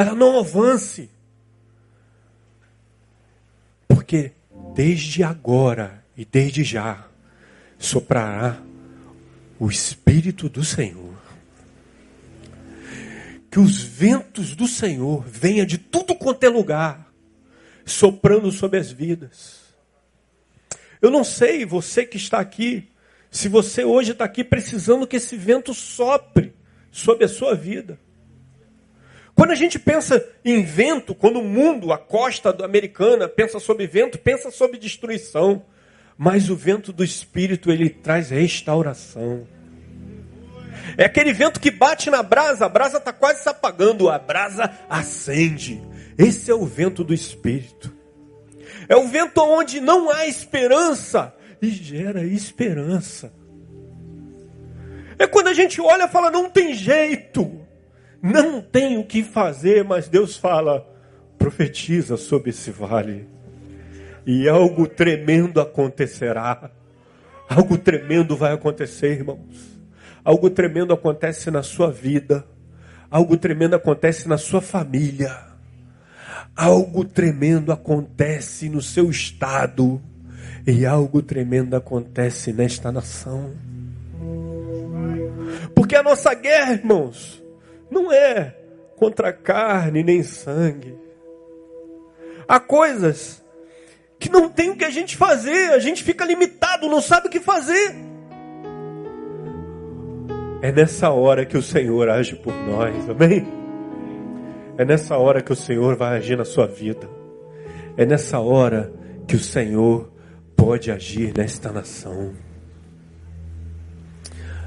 ela 0.00 0.14
não 0.14 0.38
avance. 0.38 1.10
Porque 3.86 4.32
desde 4.74 5.22
agora 5.22 6.02
e 6.16 6.24
desde 6.24 6.64
já 6.64 7.06
soprará 7.78 8.62
o 9.58 9.68
Espírito 9.68 10.48
do 10.48 10.64
Senhor. 10.64 11.14
Que 13.50 13.60
os 13.60 13.82
ventos 13.82 14.56
do 14.56 14.66
Senhor 14.66 15.22
venham 15.26 15.66
de 15.66 15.76
tudo 15.76 16.14
quanto 16.14 16.44
é 16.44 16.48
lugar 16.48 17.12
soprando 17.84 18.50
sobre 18.50 18.78
as 18.78 18.90
vidas. 18.90 19.60
Eu 21.02 21.10
não 21.10 21.24
sei, 21.24 21.66
você 21.66 22.06
que 22.06 22.16
está 22.16 22.38
aqui, 22.38 22.88
se 23.30 23.48
você 23.48 23.84
hoje 23.84 24.12
está 24.12 24.24
aqui 24.24 24.44
precisando 24.44 25.06
que 25.06 25.16
esse 25.16 25.36
vento 25.36 25.74
sopre 25.74 26.54
sobre 26.90 27.24
a 27.24 27.28
sua 27.28 27.54
vida. 27.54 27.98
Quando 29.34 29.50
a 29.52 29.54
gente 29.54 29.78
pensa 29.78 30.24
em 30.44 30.62
vento, 30.62 31.14
quando 31.14 31.40
o 31.40 31.44
mundo, 31.44 31.92
a 31.92 31.98
costa 31.98 32.56
americana, 32.64 33.28
pensa 33.28 33.58
sobre 33.58 33.86
vento, 33.86 34.18
pensa 34.18 34.50
sobre 34.50 34.78
destruição. 34.78 35.64
Mas 36.16 36.50
o 36.50 36.56
vento 36.56 36.92
do 36.92 37.02
Espírito, 37.02 37.70
ele 37.70 37.88
traz 37.88 38.30
restauração. 38.30 39.46
É 40.96 41.04
aquele 41.04 41.32
vento 41.32 41.60
que 41.60 41.70
bate 41.70 42.10
na 42.10 42.22
brasa, 42.22 42.66
a 42.66 42.68
brasa 42.68 42.98
está 42.98 43.12
quase 43.12 43.42
se 43.42 43.48
apagando, 43.48 44.08
a 44.10 44.18
brasa 44.18 44.70
acende. 44.88 45.82
Esse 46.18 46.50
é 46.50 46.54
o 46.54 46.66
vento 46.66 47.02
do 47.02 47.14
Espírito. 47.14 47.94
É 48.88 48.96
o 48.96 49.06
vento 49.08 49.40
onde 49.40 49.80
não 49.80 50.10
há 50.10 50.26
esperança 50.26 51.34
e 51.62 51.70
gera 51.70 52.24
esperança. 52.24 53.32
É 55.18 55.26
quando 55.26 55.48
a 55.48 55.54
gente 55.54 55.80
olha 55.80 56.04
e 56.04 56.08
fala, 56.08 56.30
não 56.30 56.48
tem 56.48 56.74
jeito, 56.74 57.60
não 58.22 58.60
tem 58.60 58.98
o 58.98 59.04
que 59.04 59.22
fazer, 59.22 59.84
mas 59.84 60.08
Deus 60.08 60.36
fala, 60.36 60.86
profetiza 61.38 62.16
sobre 62.16 62.50
esse 62.50 62.70
vale. 62.70 63.28
E 64.26 64.48
algo 64.48 64.86
tremendo 64.86 65.60
acontecerá. 65.60 66.70
Algo 67.48 67.78
tremendo 67.78 68.36
vai 68.36 68.52
acontecer, 68.52 69.12
irmãos. 69.12 69.78
Algo 70.22 70.50
tremendo 70.50 70.92
acontece 70.92 71.50
na 71.50 71.62
sua 71.62 71.90
vida. 71.90 72.44
Algo 73.10 73.36
tremendo 73.36 73.74
acontece 73.74 74.28
na 74.28 74.38
sua 74.38 74.60
família 74.60 75.50
algo 76.60 77.04
tremendo 77.04 77.72
acontece 77.72 78.68
no 78.68 78.82
seu 78.82 79.10
estado 79.10 80.00
e 80.66 80.84
algo 80.84 81.22
tremendo 81.22 81.74
acontece 81.74 82.52
nesta 82.52 82.92
nação. 82.92 83.52
Porque 85.74 85.96
a 85.96 86.02
nossa 86.02 86.34
guerra, 86.34 86.72
irmãos, 86.74 87.39
não 87.90 88.12
é 88.12 88.54
contra 88.96 89.32
carne 89.32 90.02
nem 90.02 90.22
sangue. 90.22 90.96
Há 92.46 92.60
coisas 92.60 93.42
que 94.18 94.28
não 94.28 94.48
tem 94.48 94.70
o 94.70 94.76
que 94.76 94.84
a 94.84 94.90
gente 94.90 95.16
fazer, 95.16 95.70
a 95.70 95.78
gente 95.78 96.04
fica 96.04 96.24
limitado, 96.24 96.88
não 96.88 97.00
sabe 97.00 97.28
o 97.28 97.30
que 97.30 97.40
fazer. 97.40 97.94
É 100.62 100.70
nessa 100.70 101.10
hora 101.10 101.46
que 101.46 101.56
o 101.56 101.62
Senhor 101.62 102.10
age 102.10 102.36
por 102.36 102.52
nós, 102.52 103.08
amém? 103.08 103.46
É 104.76 104.84
nessa 104.84 105.16
hora 105.16 105.40
que 105.40 105.52
o 105.52 105.56
Senhor 105.56 105.96
vai 105.96 106.18
agir 106.18 106.36
na 106.36 106.44
sua 106.44 106.66
vida. 106.66 107.08
É 107.96 108.04
nessa 108.04 108.38
hora 108.38 108.92
que 109.26 109.36
o 109.36 109.40
Senhor 109.40 110.12
pode 110.54 110.90
agir 110.90 111.32
nesta 111.36 111.72
nação. 111.72 112.32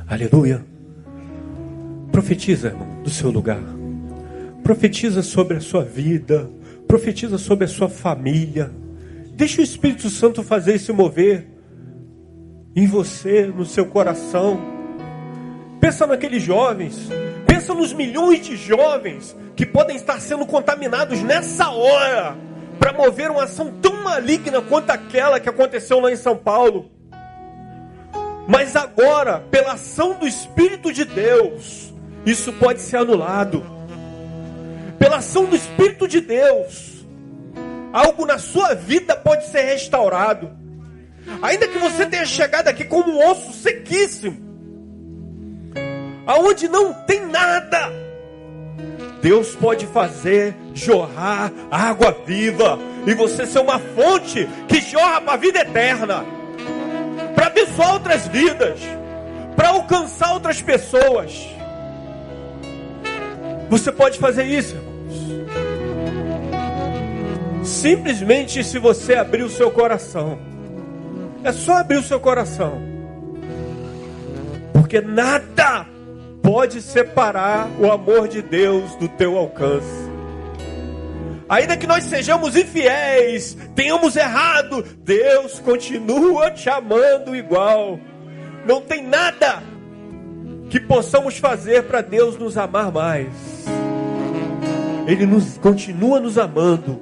Aleluia. 0.08 0.73
Profetiza, 2.14 2.70
do 3.04 3.10
seu 3.10 3.30
lugar. 3.30 3.60
Profetiza 4.64 5.22
sobre 5.22 5.58
a 5.58 5.60
sua 5.60 5.84
vida. 5.84 6.50
Profetiza 6.88 7.38
sobre 7.38 7.66
a 7.66 7.68
sua 7.68 7.90
família. 7.90 8.72
Deixa 9.36 9.60
o 9.60 9.64
Espírito 9.64 10.10
Santo 10.10 10.42
fazer 10.42 10.80
se 10.80 10.94
mover 10.94 11.46
em 12.74 12.88
você, 12.88 13.46
no 13.48 13.66
seu 13.66 13.86
coração. 13.86 14.58
Pensa 15.82 16.08
naqueles 16.08 16.42
jovens 16.42 17.10
Pensa 17.54 17.74
nos 17.76 17.94
milhões 17.94 18.46
de 18.46 18.58
jovens 18.58 19.36
que 19.56 19.66
podem 19.66 19.96
estar 19.96 20.20
sendo 20.20 20.44
contaminados 20.44 21.22
nessa 21.22 21.70
hora 21.70 22.36
para 22.80 22.92
mover 22.92 23.30
uma 23.30 23.44
ação 23.44 23.72
tão 23.82 24.04
maligna 24.04 24.60
quanto 24.60 24.90
aquela 24.90 25.40
que 25.40 25.48
aconteceu 25.48 26.00
lá 26.00 26.12
em 26.12 26.16
São 26.16 26.36
Paulo. 26.36 26.90
Mas 28.48 28.76
agora, 28.76 29.40
pela 29.52 29.74
ação 29.74 30.16
do 30.16 30.28
Espírito 30.28 30.92
de 30.92 31.06
Deus, 31.06 31.93
isso 32.26 32.54
pode 32.54 32.82
ser 32.82 32.98
anulado. 32.98 33.64
Pela 34.98 35.18
ação 35.18 35.46
do 35.46 35.56
Espírito 35.56 36.08
de 36.08 36.22
Deus, 36.22 37.06
algo 37.92 38.26
na 38.26 38.38
sua 38.38 38.74
vida 38.74 39.16
pode 39.16 39.48
ser 39.48 39.62
restaurado. 39.62 40.52
Ainda 41.42 41.68
que 41.68 41.78
você 41.78 42.06
tenha 42.06 42.26
chegado 42.26 42.68
aqui 42.68 42.86
como 42.86 43.12
um 43.12 43.32
osso 43.32 43.54
sequíssimo, 43.54 44.38
aonde 46.26 46.68
não 46.68 46.94
tem 46.94 47.26
nada, 47.26 47.92
Deus 49.22 49.56
pode 49.56 49.86
fazer 49.88 50.56
jorrar 50.74 51.52
água 51.72 52.16
viva 52.26 52.78
e 53.06 53.14
você 53.14 53.46
ser 53.46 53.60
uma 53.60 53.80
fonte 53.80 54.48
que 54.68 54.82
jorra 54.82 55.22
para 55.22 55.34
a 55.34 55.38
vida 55.38 55.60
eterna, 55.60 56.26
para 57.36 57.48
abençoar 57.48 57.94
outras 57.94 58.28
vidas, 58.28 58.80
para 59.56 59.70
alcançar 59.70 60.34
outras 60.34 60.62
pessoas. 60.62 61.48
Você 63.74 63.92
pode 63.92 64.20
fazer 64.20 64.44
isso, 64.44 64.76
irmãos. 64.76 64.94
Simplesmente 67.68 68.64
se 68.64 68.78
você 68.78 69.16
abrir 69.16 69.42
o 69.42 69.50
seu 69.50 69.72
coração. 69.72 70.38
É 71.44 71.52
só 71.52 71.78
abrir 71.78 71.98
o 71.98 72.04
seu 72.04 72.20
coração. 72.20 72.80
Porque 74.74 75.02
nada 75.02 75.88
pode 76.44 76.84
separar 76.84 77.68
o 77.80 77.92
amor 77.92 78.28
de 78.28 78.44
Deus 78.44 78.96
do 78.98 79.08
teu 79.08 79.36
alcance. 79.40 80.08
Ainda 81.50 81.76
que 81.76 81.88
nós 81.88 82.04
sejamos 82.04 82.56
infiéis, 82.56 83.58
tenhamos 83.74 84.16
errado, 84.16 84.84
Deus 85.00 85.58
continua 85.58 86.52
te 86.52 86.70
amando 86.70 87.36
igual. 87.36 88.00
Não 88.68 88.82
tem 88.82 89.02
nada 89.02 89.64
que 90.74 90.80
possamos 90.80 91.38
fazer 91.38 91.84
para 91.84 92.02
Deus 92.02 92.36
nos 92.36 92.58
amar 92.58 92.92
mais. 92.92 93.30
Ele 95.06 95.24
nos 95.24 95.56
continua 95.60 96.20
nos 96.20 96.36
amando. 96.36 97.00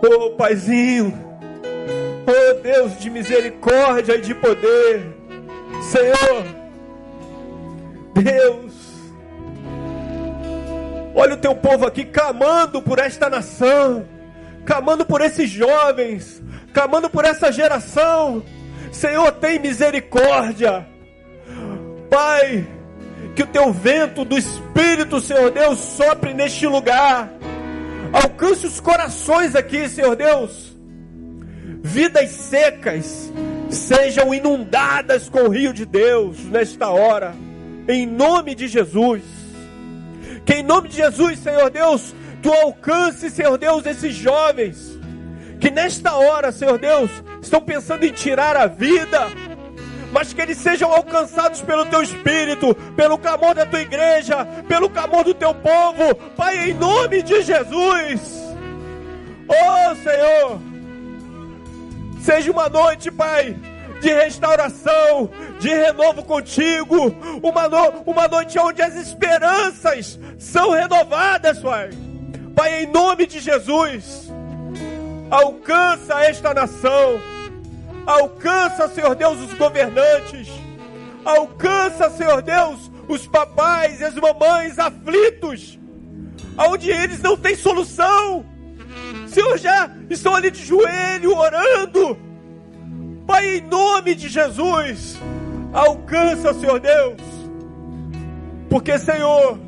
Oh, 0.00 0.30
Paizinho, 0.36 1.12
oh 2.24 2.62
Deus 2.62 3.00
de 3.00 3.10
misericórdia 3.10 4.14
e 4.14 4.20
de 4.20 4.32
poder, 4.32 5.12
Senhor, 5.90 6.44
Deus. 8.14 8.74
Olha 11.16 11.34
o 11.34 11.38
teu 11.38 11.56
povo 11.56 11.84
aqui 11.84 12.04
clamando 12.04 12.80
por 12.80 13.00
esta 13.00 13.28
nação, 13.28 14.06
clamando 14.64 15.04
por 15.04 15.20
esses 15.20 15.50
jovens, 15.50 16.40
clamando 16.72 17.10
por 17.10 17.24
essa 17.24 17.50
geração. 17.50 18.40
Senhor, 18.92 19.32
tem 19.32 19.58
misericórdia. 19.58 20.86
Pai, 22.10 22.66
que 23.34 23.42
o 23.42 23.46
teu 23.46 23.72
vento 23.72 24.24
do 24.24 24.36
Espírito, 24.36 25.20
Senhor 25.20 25.50
Deus, 25.50 25.78
sopre 25.78 26.32
neste 26.34 26.66
lugar. 26.66 27.30
Alcance 28.12 28.66
os 28.66 28.80
corações 28.80 29.54
aqui, 29.54 29.88
Senhor 29.88 30.16
Deus. 30.16 30.76
Vidas 31.82 32.30
secas 32.30 33.32
sejam 33.70 34.32
inundadas 34.32 35.28
com 35.28 35.40
o 35.40 35.48
rio 35.48 35.72
de 35.72 35.84
Deus 35.84 36.38
nesta 36.44 36.88
hora 36.88 37.34
em 37.88 38.06
nome 38.06 38.54
de 38.54 38.68
Jesus. 38.68 39.22
Que 40.44 40.54
em 40.54 40.62
nome 40.62 40.88
de 40.88 40.96
Jesus, 40.96 41.38
Senhor 41.38 41.70
Deus, 41.70 42.14
tu 42.42 42.52
alcance, 42.52 43.30
Senhor 43.30 43.56
Deus, 43.56 43.84
esses 43.86 44.14
jovens 44.14 44.98
que 45.60 45.70
nesta 45.70 46.14
hora, 46.14 46.52
Senhor 46.52 46.78
Deus, 46.78 47.10
estão 47.42 47.60
pensando 47.60 48.04
em 48.04 48.12
tirar 48.12 48.56
a 48.56 48.66
vida, 48.66 49.26
mas 50.12 50.32
que 50.32 50.40
eles 50.40 50.58
sejam 50.58 50.92
alcançados 50.92 51.60
pelo 51.60 51.86
teu 51.86 52.02
espírito, 52.02 52.74
pelo 52.96 53.18
clamor 53.18 53.54
da 53.54 53.66
tua 53.66 53.80
igreja, 53.80 54.46
pelo 54.66 54.88
clamor 54.88 55.24
do 55.24 55.34
teu 55.34 55.54
povo, 55.54 56.14
Pai, 56.36 56.70
em 56.70 56.74
nome 56.74 57.22
de 57.22 57.42
Jesus. 57.42 58.20
Oh 59.48 59.94
Senhor, 59.96 60.60
seja 62.20 62.50
uma 62.50 62.68
noite, 62.68 63.10
Pai, 63.10 63.56
de 64.00 64.12
restauração, 64.12 65.30
de 65.58 65.68
renovo 65.68 66.22
contigo, 66.24 67.14
uma, 67.42 67.68
no, 67.68 68.02
uma 68.06 68.28
noite 68.28 68.58
onde 68.58 68.80
as 68.82 68.94
esperanças 68.94 70.18
são 70.38 70.70
renovadas, 70.70 71.58
Pai. 71.58 71.90
Pai, 72.54 72.82
em 72.82 72.86
nome 72.86 73.26
de 73.26 73.40
Jesus, 73.40 74.32
alcança 75.30 76.22
esta 76.24 76.52
nação, 76.54 77.20
alcança, 78.08 78.88
Senhor 78.88 79.14
Deus, 79.14 79.38
os 79.38 79.52
governantes, 79.52 80.48
alcança, 81.22 82.08
Senhor 82.08 82.40
Deus, 82.40 82.90
os 83.06 83.26
papais 83.26 84.00
e 84.00 84.04
as 84.04 84.14
mamães 84.14 84.78
aflitos, 84.78 85.78
onde 86.56 86.90
eles 86.90 87.20
não 87.20 87.36
têm 87.36 87.54
solução. 87.54 88.46
Senhor, 89.26 89.58
já 89.58 89.90
estão 90.08 90.34
ali 90.34 90.50
de 90.50 90.64
joelho 90.64 91.36
orando. 91.36 92.16
Pai, 93.26 93.56
em 93.56 93.60
nome 93.60 94.14
de 94.14 94.26
Jesus, 94.28 95.18
alcança, 95.74 96.54
Senhor 96.54 96.80
Deus, 96.80 97.20
porque, 98.70 98.98
Senhor, 98.98 99.58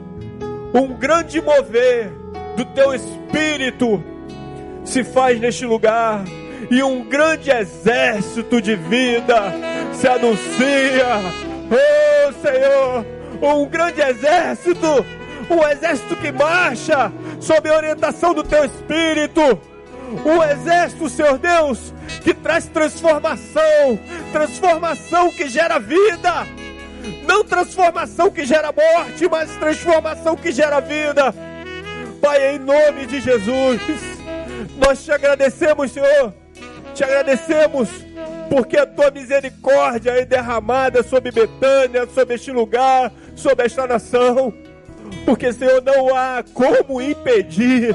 um 0.72 0.94
grande 0.94 1.42
mover 1.42 2.10
do 2.56 2.64
teu 2.64 2.94
espírito 2.94 4.02
se 4.82 5.04
faz 5.04 5.38
neste 5.38 5.66
lugar 5.66 6.24
e 6.68 6.82
um 6.82 7.04
grande 7.04 7.50
exército 7.50 8.60
de 8.60 8.74
vida 8.74 9.52
se 9.94 10.08
anuncia. 10.08 11.06
Oh, 11.70 12.32
Senhor, 12.40 13.06
um 13.42 13.66
grande 13.66 14.00
exército, 14.00 15.06
um 15.48 15.66
exército 15.68 16.16
que 16.16 16.32
marcha 16.32 17.12
sob 17.40 17.68
a 17.68 17.76
orientação 17.76 18.34
do 18.34 18.42
teu 18.42 18.64
espírito. 18.64 19.60
Um 20.24 20.42
exército, 20.42 21.08
Senhor 21.08 21.38
Deus, 21.38 21.94
que 22.22 22.34
traz 22.34 22.66
transformação, 22.66 23.98
transformação 24.32 25.30
que 25.30 25.48
gera 25.48 25.78
vida, 25.78 26.46
não 27.26 27.44
transformação 27.44 28.28
que 28.28 28.44
gera 28.44 28.72
morte, 28.72 29.28
mas 29.30 29.54
transformação 29.56 30.34
que 30.36 30.50
gera 30.50 30.80
vida. 30.80 31.32
Pai, 32.20 32.56
em 32.56 32.58
nome 32.58 33.06
de 33.06 33.20
Jesus, 33.20 33.80
nós 34.76 35.04
te 35.04 35.12
agradecemos, 35.12 35.92
Senhor, 35.92 36.34
te 36.94 37.04
agradecemos 37.04 37.88
porque 38.48 38.76
a 38.76 38.84
tua 38.84 39.10
misericórdia 39.10 40.10
é 40.10 40.24
derramada 40.24 41.02
sobre 41.02 41.30
Betânia, 41.30 42.06
sobre 42.12 42.34
este 42.34 42.50
lugar, 42.50 43.12
sobre 43.36 43.66
esta 43.66 43.86
nação. 43.86 44.52
Porque, 45.24 45.52
Senhor, 45.52 45.82
não 45.82 46.14
há 46.14 46.42
como 46.52 47.00
impedir 47.00 47.94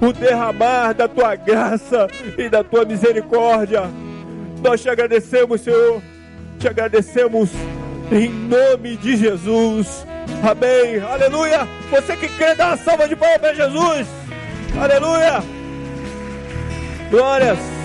o 0.00 0.12
derramar 0.12 0.94
da 0.94 1.06
tua 1.06 1.34
graça 1.34 2.08
e 2.38 2.48
da 2.48 2.64
tua 2.64 2.84
misericórdia. 2.84 3.82
Nós 4.62 4.80
te 4.80 4.88
agradecemos, 4.88 5.60
Senhor, 5.60 6.02
te 6.58 6.68
agradecemos 6.68 7.50
em 8.10 8.28
nome 8.28 8.96
de 8.96 9.16
Jesus. 9.16 10.06
Amém. 10.42 11.02
Aleluia. 11.02 11.68
Você 11.90 12.16
que 12.16 12.28
crê, 12.28 12.54
dá 12.54 12.68
uma 12.68 12.76
salva 12.76 13.08
de 13.08 13.16
palmas 13.16 13.38
para 13.38 13.54
Jesus. 13.54 14.06
Aleluia. 14.80 15.42
Glórias. 17.10 17.81